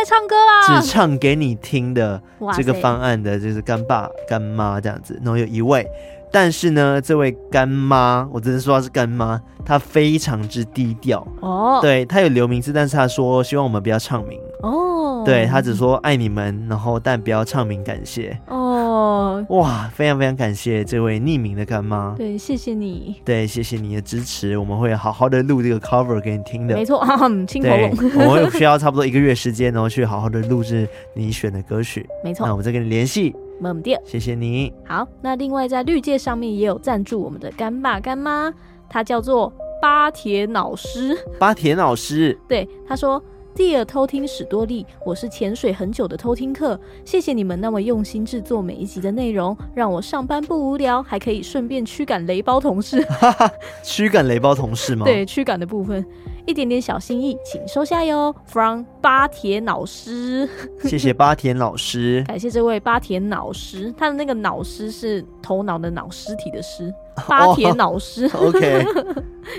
[0.05, 0.79] 唱歌啦！
[0.79, 2.21] 只唱给你听的
[2.55, 5.19] 这个方案的，就是干爸干妈这样子。
[5.23, 5.85] 然后有一位。
[6.31, 11.79] 但是呢，这位干妈，我只能说她是干妈，她非常之低调哦。
[11.81, 15.23] 对，她有留名字，但是她说希望我们不要唱名哦。
[15.25, 19.43] 对，他只说爱你们，然后但不要唱名，感谢哦。
[19.49, 22.15] 哇，非常非常感谢这位匿名的干妈。
[22.17, 23.21] 对，谢谢你。
[23.25, 26.75] 对，谢谢你的支持，我们会好好的录这个 cover 给你听的。
[26.75, 27.03] 没错，
[27.47, 27.91] 清口对，
[28.27, 32.07] 我们需要差不多一个月时间，然后去好好的录制你选的歌曲。
[32.23, 33.35] 没错，那我们再跟你联系。
[33.59, 34.73] 猛掉，谢谢你。
[34.85, 38.53] 好，那另外在绿界上面也有赞助我们的干爸干妈，
[38.89, 39.51] 他叫做
[39.81, 41.17] 巴铁老师。
[41.39, 43.21] 巴铁老师，对，他说
[43.55, 53.01] ：“Dear 偷听史多利，我是潜水很久的偷听客，谢谢你们那么用心制作每一集的内容，让我上班不无聊，还可以顺便驱赶雷包同事。
[53.05, 53.51] 哈哈，
[53.81, 55.05] 驱赶雷包同事吗？
[55.05, 56.05] 对，驱赶的部分。”
[56.47, 58.31] 一点点小心意，请收下哟。
[58.45, 60.47] From 巴铁老师，
[60.83, 63.91] 谢谢巴田老师，感谢这位巴田老师。
[63.97, 66.93] 他的那个脑师是头脑的脑，尸体的尸。
[67.27, 68.85] 巴铁老师、oh,，OK，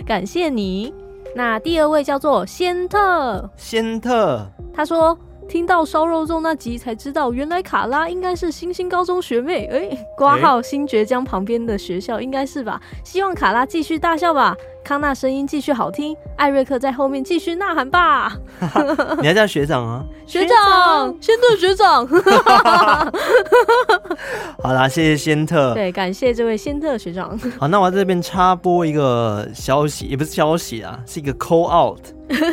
[0.07, 0.95] 感谢你。
[1.37, 5.17] 那第二位叫做仙特，仙特，他说。
[5.49, 9.67] 听到烧肉粽那集才知道，原来卡拉应该是星星高中学妹。
[9.67, 12.81] 哎，挂号新爵江旁边的学校应该是吧？
[13.05, 14.57] 希望卡拉继续大笑吧。
[14.87, 18.33] 康纳声音继续好听，艾瑞克在后面继续呐喊吧。
[19.21, 20.05] 你还叫学长啊？
[20.25, 22.07] 学长，仙特学长。
[24.63, 25.75] 好啦，谢谢仙特。
[25.75, 27.37] 对，感谢这位仙特学长。
[27.59, 31.99] 好，那我在这边插播一个消息，也不是消息啊，是一个 call out。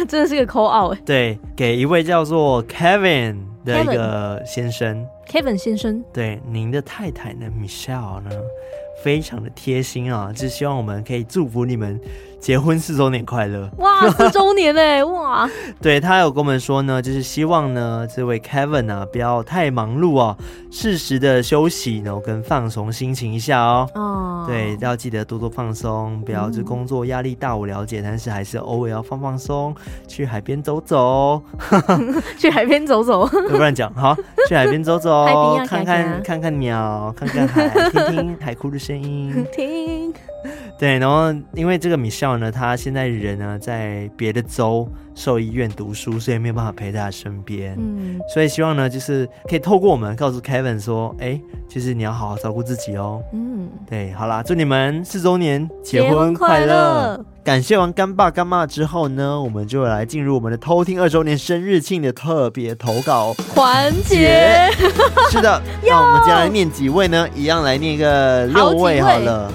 [0.07, 0.97] 真的是个 call out。
[1.05, 5.05] 对，给一位叫做 Kevin 的一个先生。
[5.27, 6.03] Kevin 先生。
[6.11, 8.31] 对，您的太太呢，Michelle 呢，
[9.01, 11.99] 非常的贴心啊，就希望我们可以祝福你们。
[12.39, 13.69] 结婚四周年快乐！
[13.77, 15.01] 哇，四周年嘞！
[15.07, 15.49] 哇，
[15.81, 20.37] 对，他有跟我们说呢，就是希望呢，这位 Kevin 啊，不要太忙碌哦，
[20.69, 23.89] 适时的休息，然后跟放松心情一下哦。
[23.95, 29.73] 哦，对，要记得多多放松，不要就工作压力大，我了解，嗯、但是还是偶尔要放放松，
[30.05, 31.41] 去海边走走，
[32.37, 34.13] 去海边走走， 不然讲好，
[34.49, 35.25] 去海边走走，
[35.65, 40.13] 看看看看鸟，看看海，听听海哭的声音， 听。
[40.77, 44.85] 对，然后因为这个米笑呢，他现在人呢在别的州
[45.15, 47.75] 兽医院读书，所以没有办法陪在他身边。
[47.77, 53.21] 嗯，所以希望呢，就是可以透过我们告诉 Kevin 说，哎，其实你要好好照顾自己哦。
[53.33, 56.65] 嗯，对，好啦，祝你们四周年结婚快乐！
[56.65, 64.69] 快乐感谢完干爸干妈之后呢，我们就来进入我们的偷听二周年生日庆的特别投稿环节。
[65.29, 67.27] 是的， 那我们接下来念几位呢？
[67.35, 69.51] 一样来念一个六位好了。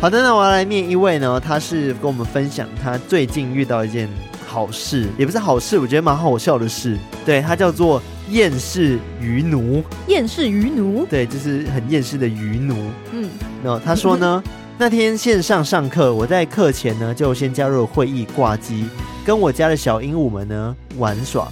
[0.00, 4.08] 好的，那我要来念一位呢，他是跟我们分享他最近遇到一件
[4.54, 6.96] 好事，也不是好事，我觉得蛮好笑的事。
[7.26, 8.00] 对，它叫做
[8.30, 9.82] 厌世愚奴。
[10.06, 12.76] 厌世愚奴，对，就是很厌世的愚奴。
[13.10, 13.28] 嗯，
[13.64, 14.40] 那他说呢，
[14.78, 18.86] 那天线上上课，我在课前呢就先加入了会议挂机，
[19.26, 21.48] 跟我家的小鹦鹉们呢玩耍。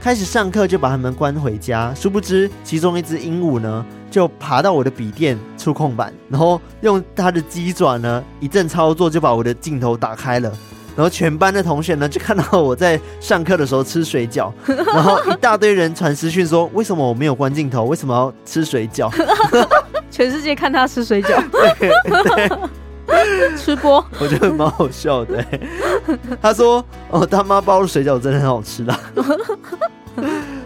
[0.00, 3.84] 开始上课就把他们关回家，殊不知其中一只鹦鹉呢。
[4.10, 10.50] 就爬到我的笔电触控板，然后用它的鸡爪呢一阵操作，就把我的镜头打开了。
[10.98, 17.84] 然后全班的同学呢就看到我在上课的时候吃水饺， 然后一大堆人传私讯说：为什么我没有关镜头？
[17.84, 19.08] 为什么要吃水饺？
[20.10, 21.40] 全世界看他吃水饺，
[21.78, 22.50] 对，
[23.06, 25.44] 对吃播，我觉得蛮好笑的。
[26.42, 28.98] 他说：哦，他妈包的水饺真的很好吃的。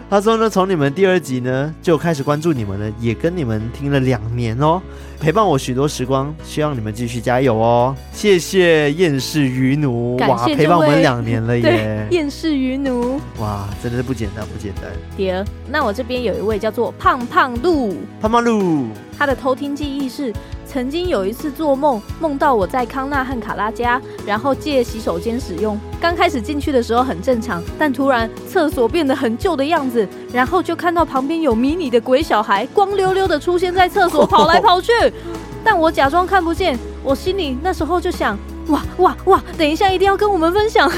[0.09, 4.79] 他说呢，从你们第二集呢就开始关注你们了，也跟你们听了两年哦，
[5.19, 7.95] 陪伴我许多时光，希望你们继续加油哦。
[8.11, 12.07] 谢谢厌世渔奴，哇，陪伴我们两年了耶！
[12.11, 14.83] 厌世渔奴，哇，真的是不简单，不简单。
[15.17, 20.31] 第二，那我这边有一位叫做胖胖鹿，胖胖鹿，他的偷听记忆是。
[20.73, 25.79] 曾经有一次做梦，梦到我在康纳和卡拉家，然后借洗手间使用。
[26.01, 34.91] 刚开始进去的时候很正常，但突然厕所变得很旧的样子，然后就看到旁边有迷你的鬼小孩光溜溜的出现在厕所，跑来跑去。
[35.63, 38.35] 但我假装看不见，我心里那时候就想：
[38.69, 39.43] 哇哇哇！
[39.55, 40.91] 等一下一定要跟我们分享。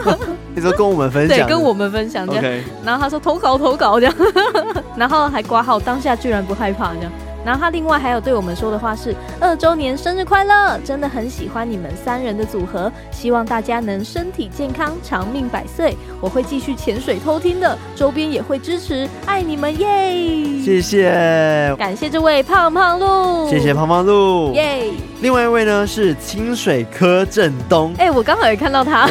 [0.54, 1.38] 你说跟我们分享？
[1.38, 2.44] 对，跟我们分享这样。
[2.84, 4.14] 然后他说投稿投稿这样，
[4.94, 7.10] 然后还挂号，当下居然不害怕这样。
[7.44, 10.78] 然后他另外还有对我们说的话是：二周年生日快乐！
[10.84, 15.96] 真的很喜欢你们三人的组合，希望大家能身体健康、长命百岁。
[16.20, 20.62] 我会继续潜水偷听的，周边也会支持，爱你们耶！
[20.62, 24.90] 谢谢，感谢这位胖胖鹿，谢谢胖胖鹿耶！
[25.20, 29.08] 另外一位呢是清水柯震东，哎，我刚好也看到他，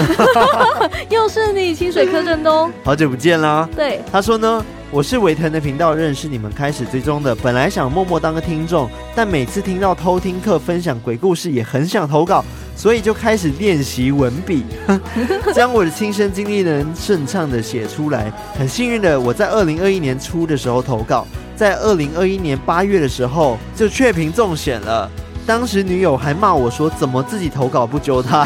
[1.09, 3.67] 又是你，清水柯震东，好久不见啦！
[3.75, 4.65] 对，他说呢。
[4.93, 12.43] 我是维腾的频道认识你们开始追踪的，本来想默默当个听众，但每次听到偷听客分享鬼故事，也很想投稿，
[12.75, 14.65] 所以就开始练习文笔，
[15.55, 18.29] 将我的亲身经历能顺畅的写出来。
[18.59, 21.25] 很幸运的，我在二零二一年初的时候投稿，
[21.55, 25.09] 在二零二一年八月的时候就确评中选了。
[25.47, 28.45] 当时女友还骂我说：“怎么自己投稿不揪她？”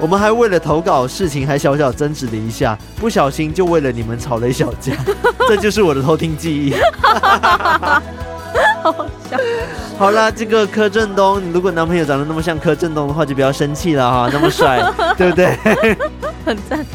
[0.00, 4.92] 我们还为了投稿事情还小小争执了一下，不小心就为了你们吵了一小架，
[5.48, 6.74] 这就是我的偷听记忆。
[8.80, 8.92] 好
[9.28, 9.36] 笑。
[9.98, 14.80] 好啦，这个柯震东，你如果男朋友长得那么像柯震东的话，就不要生气了哈，那么帅，
[15.18, 15.58] 对不对？
[16.46, 16.86] 很赞。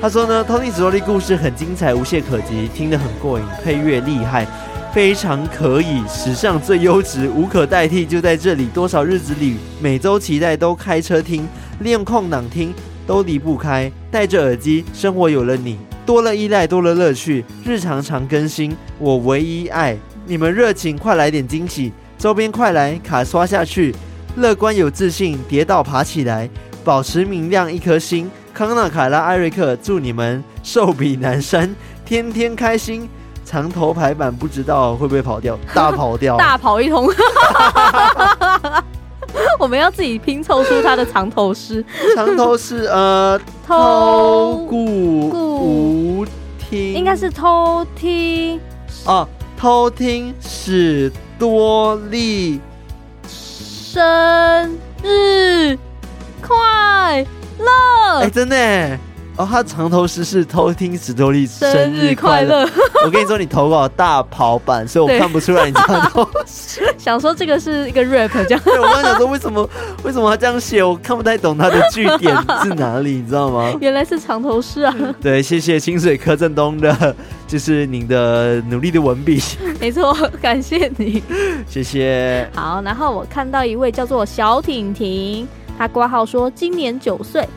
[0.00, 4.46] 他说呢，偷听史多利故事很精彩，无懈可击，听得很过瘾，配乐厉害。
[4.92, 8.66] 非常可以，史上最优质，无可代替，就在这里。
[8.66, 11.46] 多少日子里，每周期待都开车听，
[11.80, 12.72] 利用空档听，
[13.06, 13.90] 都离不开。
[14.10, 17.44] 戴着耳机，生活有了你，多了依赖，多了乐趣。
[17.64, 23.94] 日常常更新，我唯一爱你们热情，快来点惊喜，周边快来卡刷下去，
[24.36, 26.48] 乐观有自信，跌倒爬起来，
[26.82, 28.30] 保持明亮一颗心。
[28.54, 31.72] 康纳、凯拉、艾瑞克，祝你们寿比南山，
[32.04, 33.08] 天天开心。
[33.48, 37.08] 长头排版不知道会不会跑掉， 大跑掉，大跑一通。
[39.58, 41.82] 我们要自己拼凑出他的藏头诗。
[42.14, 46.26] 藏头诗，呃， 偷故无
[46.58, 48.60] 听，应该是偷听
[49.06, 49.26] 哦，
[49.56, 52.60] 偷听史多利
[53.26, 55.76] 生日
[56.46, 57.24] 快
[57.58, 58.20] 乐！
[58.20, 58.98] 哎，真的。
[59.38, 62.68] 哦，他藏头诗是偷听史多利生日快乐。
[63.04, 66.82] 我跟你说，你投稿大跑版，所以我看不出来你藏头诗。
[66.98, 68.60] 想说这个是一个 rap 这样。
[68.64, 69.70] 对，我刚刚想说为什么
[70.02, 73.72] 为什么他这样写，我看不太懂他的句点是哪里，你知道吗？
[73.80, 74.92] 原来是藏头诗啊。
[75.22, 77.14] 对，谢谢清水柯震东的，
[77.46, 79.40] 就是您的努力的文笔。
[79.78, 80.12] 没错，
[80.42, 81.22] 感谢你，
[81.68, 82.50] 谢谢。
[82.56, 85.46] 好，然后我看到一位叫做小婷婷，
[85.78, 87.48] 她挂号说今年九岁。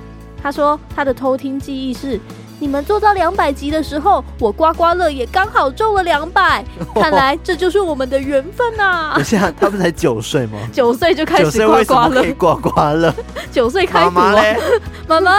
[0.42, 2.20] 他说他的偷听记忆是，
[2.62, 6.64] 你们做到两百集的时候，我刮刮乐也刚好中了两百。
[6.94, 9.14] 看来这就是我们的缘分啊！
[9.16, 10.60] 等下，他不才九岁吗？
[10.72, 13.12] 九岁就开始刮刮乐，刮刮乐。
[13.52, 14.06] 九岁开始。
[14.06, 14.56] 妈妈嘞？
[15.10, 15.32] 妈妈，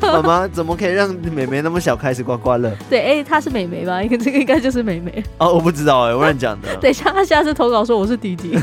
[0.00, 2.74] 妈妈怎么可以让妹妹那么小开始刮刮乐？
[2.88, 4.02] 对，哎、欸，她是妹妹吧？
[4.02, 5.22] 应该这个应该就是妹妹。
[5.36, 6.74] 哦，我不知道哎、欸，我乱讲的。
[6.76, 8.58] 等一下，他下次投稿说我是弟弟。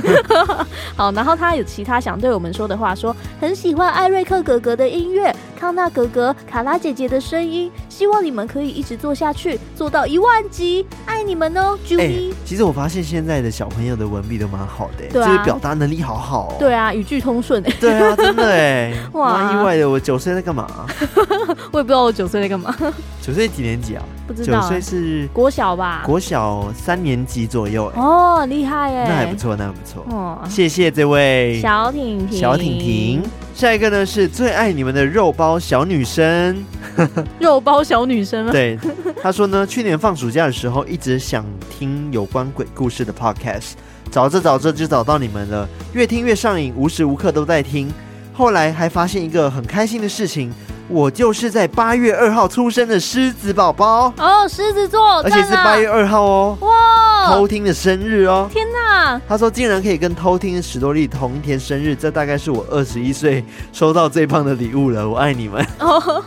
[0.96, 5.32] 好，然后他有其他想对我们说的话，说很喜欢艾瑞克哥哥的音乐。
[5.60, 7.70] 康纳哥哥、卡拉姐姐的声音，
[8.00, 11.78] 希望你们可以一直做下去，做到一万集，爱你们哦。
[11.98, 16.56] 欸，其实我发现现在的小朋友的文笔都蛮好的，对啊，就是表达能力好好。
[16.58, 17.62] 对啊，语句通顺。
[17.78, 19.90] 对啊，真的哎， 哇，蛮意外的。
[19.90, 20.88] 我九岁在干嘛？
[21.74, 22.74] 我也不知道我九岁在干嘛。
[23.22, 24.04] 九岁几年级啊？
[24.26, 24.62] 不知道。
[24.62, 26.04] 九岁是国小吧？
[26.06, 27.92] 国小三年级左右。
[27.98, 30.06] 哦，厉害哎，那还不错，那还不错。
[30.10, 33.24] 哦，谢谢这位小婷婷，小婷婷。
[33.60, 36.64] 下一个呢是最爱你们的肉包小女生，
[37.42, 38.54] 肉包小女生吗？
[38.54, 38.80] 对，
[39.22, 43.72] 她说呢，去年放暑假的时候一直想听有关鬼故事的 podcast，
[44.10, 47.92] 找着找着就找到你们了，越听越上瘾，无时无刻都在听。
[48.32, 50.54] 后来还发现一个很开心的事情。
[50.90, 59.22] 我就是在八月二号出生的狮子宝宝哦，狮子座，而且是八月二号哦，哇，偷听的生日哦，天哪！
[59.30, 65.64] 他说竟然可以跟偷听史多利同一天生日，这大概是我二十一岁收到最棒的礼物了，我爱你们。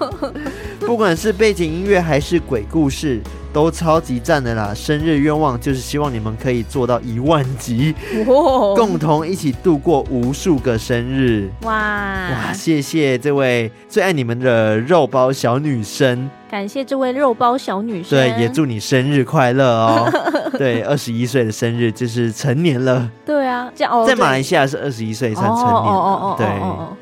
[0.80, 3.20] 不管是背景音乐还是鬼故事。
[3.52, 4.72] 都超级赞的啦！
[4.74, 7.94] 生日愿望就是希望你们可以做到一万集，
[8.26, 11.50] 哇共同一起度过无数个生日。
[11.62, 12.52] 哇哇！
[12.54, 18.18] 谢谢这位最爱你们的肉包小女生，感谢这位肉包小女生。
[18.18, 20.10] 对，也祝你生日快乐哦！
[20.56, 23.10] 对，二十一岁的生日就是成年了。
[23.26, 25.76] 对啊，这样在马来西亚是二十一岁算成年了。
[25.76, 26.46] 哦哦哦对，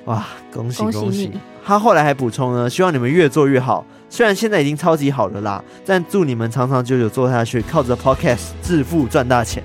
[0.07, 0.99] 哇，恭喜恭喜！
[0.99, 1.33] 恭喜
[1.65, 3.85] 他后来还补充呢，希望你们越做越好。
[4.11, 9.63] 虽然现在已经超级好了啦，但祝你们长长久久做下去，靠着 Podcast 致富赚大钱。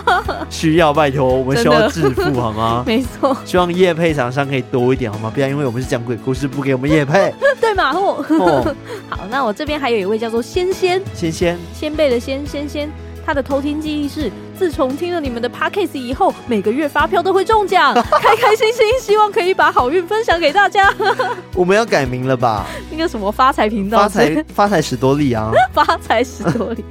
[0.50, 2.84] 需要拜托，我们需要致富好吗？
[2.86, 3.36] 没错。
[3.44, 5.32] 希望夜配厂商可以多一点好吗？
[5.34, 7.34] 不要因为我们是讲鬼故事，不给我们夜配。
[7.58, 7.90] 对嘛？
[7.92, 8.22] 哦。
[9.08, 12.90] 好，那我这边还有一位叫做仙仙，仙仙，仙贝的仙仙仙，
[13.24, 14.30] 他的偷听记忆是。
[14.58, 20.92] 自从听了你们的 podcast 以后，每个月发票都会中奖， 开开心心，希望可以把好运分享给大家。
[21.54, 22.66] 我们要改名了吧？
[22.90, 26.82] 那个什么发财频道，发财发财史多利啊， 发财史多利，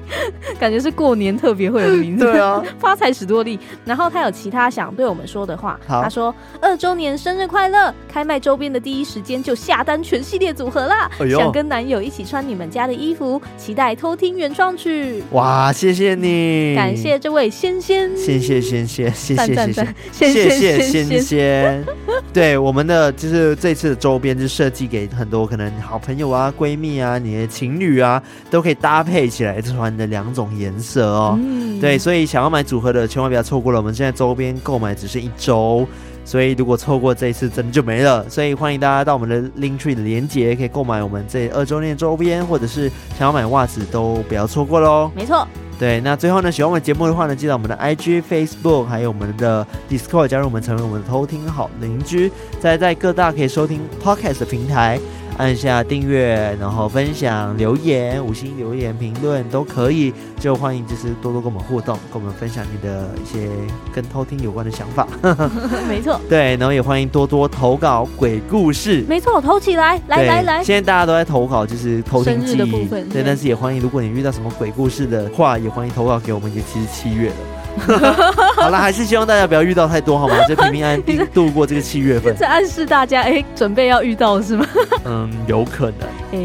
[0.60, 2.26] 感觉是过年特别会有的名字。
[2.26, 3.60] 对啊，发财史多利。
[3.84, 15.24] 然后他有其他想对我们说的话，好他说二周年生日快乐，开卖周边的第一时间就下单全系列组合啦，哎、呦想跟男友一起穿你们家的衣服，期待偷听原创曲。
[15.32, 17.50] 哇，谢谢你，感谢这位。
[17.56, 21.86] 仙仙，谢谢仙仙，谢谢谢谢谢谢仙仙。
[22.34, 31.40] 对，我们的就是这次的周边就设计给很多可能好朋友啊、闺蜜啊、你的情侣啊，都可以搭配起来穿的两种颜色哦。
[31.42, 35.88] 嗯、对，所以想要买组合的千万不要错过了，我们现在周边购买只剩一周。
[36.26, 38.30] 所以如果错过这一次，真的就没了。
[38.30, 45.10] 所以欢迎大家到我们的 Linktree 的连接，可以购买我们这二周年周边，或者是想要买袜子，都不要错过喽。
[45.16, 45.48] 没错。
[45.78, 52.32] 对，那最后呢，喜欢我们节目的话呢，记得我们的 IG、Facebook，还有我们的 Discord，加入我们，成为我们的偷听好邻居。
[52.62, 55.00] 再在各大可以收听 Podcast 的平台。
[55.38, 63.50] 按下订阅，然后分享、留言、五星留言、评论都可以，就欢迎就是多多跟我们互动，跟我们分享你的一些
[63.94, 65.08] 跟偷听有关的想法。
[65.90, 69.04] 没错，对，然后也欢迎多多投稿鬼故事。
[69.08, 70.64] 没错，投起来，来来来。
[70.64, 73.08] 现在大家都在投稿，就是偷听记忆的部分。
[73.10, 76.46] 对，但是也欢迎，如果你遇到什么鬼故事的话，也欢迎投稿给我们。
[76.56, 77.36] 也其实七月了。
[78.56, 80.36] 好了，还是希望大家不要遇到太多，好吗？
[80.48, 82.36] 就平平安安度过这个七月份。
[82.38, 84.66] 在暗示大家，哎，准备要遇到是吗？
[85.06, 86.08] 嗯，有可能。
[86.32, 86.40] 哎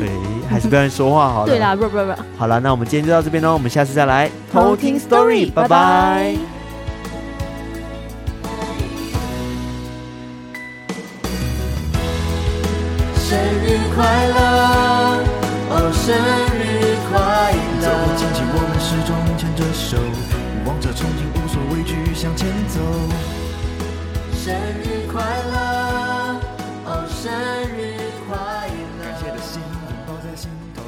[0.00, 0.06] 哎，
[0.50, 1.46] 还是不要说话好了。
[1.46, 2.12] 对啦，不不不。
[2.38, 6.34] 好了，那我们今天就到这边喽，我们下次再来偷听 story，拜拜。
[13.28, 14.38] 生日快乐，
[15.70, 16.14] 哦，生
[16.54, 17.16] 日快
[17.82, 17.86] 乐。
[18.16, 18.22] 走
[18.52, 20.25] 过，我们始终牵着手。
[20.66, 22.80] 望着憧憬，无所畏惧向前走。
[24.34, 24.52] 生
[24.82, 26.40] 日快乐，
[26.86, 27.32] 哦，生
[27.78, 28.36] 日快
[28.66, 29.04] 乐。
[29.04, 29.70] 感谢的心拥
[30.08, 30.82] 抱在心头，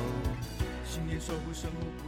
[0.84, 2.07] 心里守护生活。